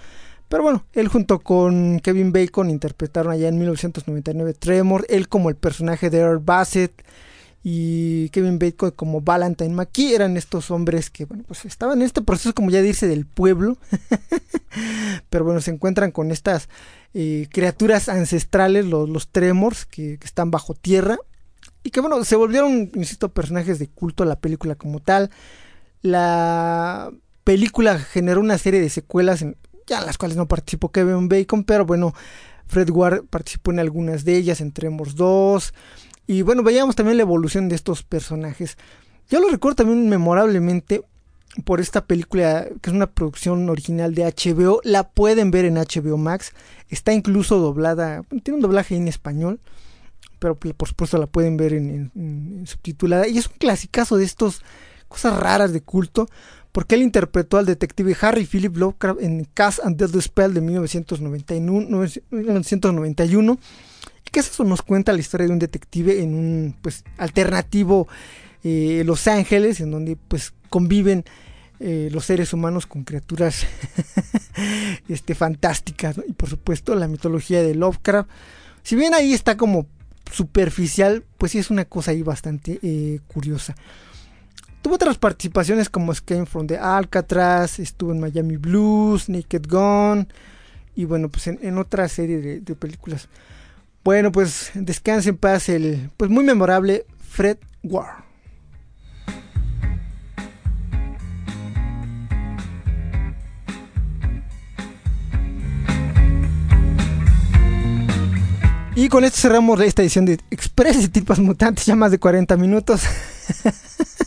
Pero 0.49 0.65
bueno, 0.65 0.85
él 0.93 1.09
junto 1.09 1.39
con 1.39 1.99
Kevin 2.01 2.33
Bacon 2.33 2.69
interpretaron 2.69 3.33
allá 3.33 3.49
en 3.49 3.59
1999 3.59 4.53
Tremor, 4.55 5.07
él 5.09 5.29
como 5.29 5.49
el 5.49 5.57
personaje 5.57 6.11
de 6.11 6.19
Earl 6.19 6.41
Bassett 6.41 6.93
y 7.65 8.29
Kevin 8.31 8.59
Bacon 8.59 8.91
como 8.91 9.21
Valentine 9.21 9.75
McKee 9.75 10.15
eran 10.15 10.37
estos 10.37 10.71
hombres 10.71 11.11
que 11.11 11.27
bueno 11.27 11.45
pues 11.47 11.65
estaban 11.65 12.01
en 12.01 12.07
este 12.07 12.21
proceso 12.21 12.55
como 12.55 12.71
ya 12.71 12.83
dice 12.83 13.07
del 13.07 13.25
pueblo 13.25 13.79
pero 15.31 15.45
bueno 15.45 15.61
se 15.61 15.71
encuentran 15.71 16.11
con 16.11 16.33
estas 16.33 16.69
eh, 17.15 17.47
criaturas 17.53 18.09
ancestrales 18.09 18.85
los, 18.87 19.09
los 19.09 19.29
Tremors 19.29 19.87
que, 19.87 20.19
que, 20.19 20.27
están 20.27 20.51
bajo 20.51 20.75
tierra 20.75 21.19
y 21.85 21.91
que 21.91 22.01
bueno 22.01 22.25
se 22.25 22.35
volvieron 22.35 22.91
insisto 22.95 23.29
personajes 23.29 23.79
de 23.79 23.87
culto 23.87 24.25
a 24.25 24.27
la 24.27 24.41
película 24.41 24.75
como 24.75 24.99
tal 24.99 25.31
la 26.03 27.11
película 27.45 27.99
generó 27.99 28.41
una 28.41 28.59
serie 28.59 28.81
de 28.81 28.91
secuelas, 28.91 29.43
en, 29.43 29.57
ya 29.87 30.01
en 30.01 30.07
las 30.07 30.19
cuales 30.19 30.37
no 30.37 30.49
participó 30.49 30.91
Kevin 30.91 31.29
Bacon, 31.29 31.65
pero 31.65 31.87
bueno, 31.87 32.15
Fred 32.67 32.91
Ward 32.91 33.25
participó 33.25 33.71
en 33.71 33.79
algunas 33.79 34.25
de 34.25 34.37
ellas, 34.37 34.61
en 34.61 34.73
Tremors 34.73 35.15
2. 35.15 35.75
Y 36.27 36.43
bueno, 36.43 36.63
veíamos 36.63 36.97
también 36.97 37.17
la 37.17 37.23
evolución 37.23 37.69
de 37.69 37.77
estos 37.77 38.03
personajes. 38.03 38.77
Yo 39.29 39.41
lo 39.41 39.49
recuerdo 39.49 39.77
también 39.77 40.09
memorablemente 40.09 41.03
por 41.65 41.81
esta 41.81 42.07
película 42.07 42.67
que 42.81 42.91
es 42.91 42.97
una 42.97 43.11
producción 43.11 43.69
original 43.69 44.15
de 44.15 44.25
HBO. 44.25 44.81
La 44.85 45.11
pueden 45.11 45.51
ver 45.51 45.65
en 45.67 45.75
HBO 45.75 46.17
Max. 46.17 46.53
Está 46.89 47.13
incluso 47.13 47.59
doblada, 47.59 48.23
tiene 48.43 48.57
un 48.57 48.63
doblaje 48.63 48.97
en 48.97 49.09
español, 49.09 49.61
pero 50.39 50.57
por 50.57 50.89
supuesto 50.89 51.19
la 51.19 51.27
pueden 51.27 51.57
ver 51.57 51.75
en, 51.75 52.11
en 52.15 52.67
subtitulada. 52.67 53.29
Y 53.29 53.39
es 53.39 53.49
un 53.49 53.55
clasicazo 53.59 54.17
de 54.17 54.25
estos 54.25 54.63
cosas 55.13 55.39
raras 55.39 55.73
de 55.73 55.83
culto, 55.83 56.29
porque 56.73 56.95
él 56.95 57.03
interpretó 57.03 57.59
al 57.59 57.67
detective 57.67 58.17
Harry 58.21 58.47
Philip 58.47 58.77
Lovecraft 58.77 59.21
en 59.21 59.45
Cast 59.53 59.81
and 59.85 59.97
Death 59.97 60.21
Spell 60.21 60.55
de 60.55 60.61
1991, 60.61 62.09
1991 62.31 63.59
que 64.33 64.41
eso 64.41 64.65
nos 64.65 64.83
cuenta 64.83 65.13
la 65.13 65.21
historia 65.21 65.47
de 65.47 65.53
un 65.53 65.59
detective 65.59 66.23
en 66.23 66.35
un 66.35 66.75
pues 66.81 67.05
alternativo 67.19 68.09
eh, 68.65 69.03
Los 69.05 69.29
Ángeles, 69.29 69.81
en 69.81 69.91
donde 69.91 70.17
pues 70.17 70.55
conviven 70.71 71.25
eh, 71.79 72.09
los 72.11 72.25
seres 72.25 72.53
humanos 72.55 72.87
con 72.87 73.05
criaturas 73.05 73.67
este, 75.09 75.35
fantásticas, 75.35 76.17
y 76.27 76.33
por 76.33 76.49
supuesto 76.49 76.95
la 76.95 77.09
mitología 77.09 77.63
de 77.63 77.75
Lovecraft. 77.75 78.31
Si 78.83 78.97
bien 78.97 79.13
ahí 79.15 79.35
está 79.35 79.57
como 79.57 79.87
superficial, 80.33 81.25
pues 81.37 81.53
sí 81.53 81.59
es 81.59 81.71
una 81.71 81.85
cosa 81.85 82.13
ahí 82.13 82.23
bastante 82.23 82.79
eh, 82.83 83.21
curiosa. 83.27 83.77
Tuvo 84.83 84.97
otras 84.97 85.17
participaciones 85.17 85.89
como 85.89 86.11
Escape 86.11 86.45
from 86.45 86.67
the 86.67 86.77
Alcatraz, 86.77 87.79
estuvo 87.79 88.11
en 88.11 88.19
Miami 88.19 88.57
Blues, 88.57 89.29
Naked 89.29 89.67
Gun 89.69 90.27
y 90.97 91.05
bueno, 91.05 91.29
pues 91.29 91.47
en, 91.47 91.79
otra 91.79 92.09
serie 92.09 92.61
de, 92.61 92.75
películas. 92.75 93.29
Bueno, 94.03 94.33
pues 94.33 94.73
descanse 94.75 95.29
en 95.29 95.37
paz 95.37 95.69
el 95.69 96.11
pues 96.17 96.33
muy 96.33 96.43
memorable 96.43 97.07
Fred 97.31 97.59
Ward. 97.85 98.25
Y 108.97 109.09
con 109.09 109.23
esto 109.23 109.39
cerramos 109.39 109.81
esta 109.81 110.03
edición 110.03 110.27
de 110.27 110.41
Express 110.51 111.01
de 111.01 111.09
Tipas 111.09 111.39
Mutantes, 111.39 111.87
ya 111.87 111.95
más 111.95 112.11
de 112.11 112.19
40 112.19 112.57
minutos. 112.57 113.03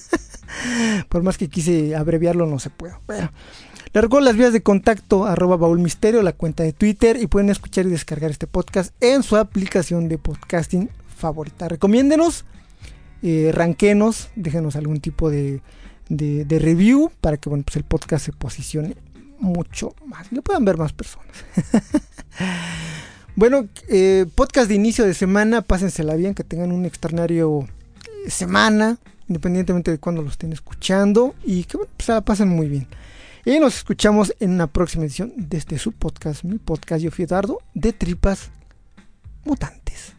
Por 1.09 1.23
más 1.23 1.37
que 1.37 1.49
quise 1.49 1.95
abreviarlo, 1.95 2.45
no 2.45 2.59
se 2.59 2.69
puede. 2.69 2.95
Bueno, 3.07 3.31
recuerdo 3.93 4.25
las 4.25 4.35
vías 4.35 4.53
de 4.53 4.61
contacto, 4.61 5.25
arroba 5.25 5.67
la 6.21 6.33
cuenta 6.33 6.63
de 6.63 6.73
Twitter, 6.73 7.17
y 7.21 7.27
pueden 7.27 7.49
escuchar 7.49 7.85
y 7.85 7.89
descargar 7.89 8.31
este 8.31 8.47
podcast 8.47 8.93
en 9.01 9.23
su 9.23 9.37
aplicación 9.37 10.09
de 10.09 10.17
podcasting 10.17 10.89
favorita. 11.17 11.67
Recomiéndenos, 11.67 12.45
eh, 13.23 13.51
ranquenos, 13.53 14.29
déjenos 14.35 14.75
algún 14.75 14.99
tipo 14.99 15.29
de, 15.29 15.61
review 16.09 17.11
para 17.21 17.37
que 17.37 17.49
bueno, 17.49 17.63
pues 17.63 17.77
el 17.77 17.83
podcast 17.83 18.25
se 18.25 18.31
posicione 18.31 18.95
mucho 19.39 19.95
más, 20.05 20.31
lo 20.31 20.41
puedan 20.41 20.65
ver 20.65 20.77
más 20.77 20.93
personas. 20.93 21.27
bueno, 23.35 23.67
eh, 23.87 24.25
podcast 24.35 24.67
de 24.67 24.75
inicio 24.75 25.05
de 25.05 25.13
semana, 25.13 25.61
pásensela 25.61 26.15
bien, 26.15 26.35
que 26.35 26.43
tengan 26.43 26.71
un 26.71 26.85
extraordinario 26.85 27.67
semana, 28.27 28.97
independientemente 29.27 29.91
de 29.91 29.97
cuándo 29.97 30.21
lo 30.21 30.29
estén 30.29 30.53
escuchando 30.53 31.35
y 31.43 31.63
que 31.63 31.77
pues, 31.77 31.89
se 31.99 32.11
la 32.11 32.21
pasen 32.21 32.49
muy 32.49 32.67
bien. 32.67 32.87
Y 33.45 33.59
nos 33.59 33.77
escuchamos 33.77 34.33
en 34.39 34.51
una 34.51 34.67
próxima 34.67 35.03
edición 35.03 35.31
de 35.35 35.57
este 35.57 35.77
su 35.77 35.91
podcast, 35.91 36.43
mi 36.43 36.57
podcast 36.57 37.03
Yo 37.03 37.11
Fietardo, 37.11 37.59
de 37.73 37.93
Tripas 37.93 38.49
Mutantes. 39.43 40.15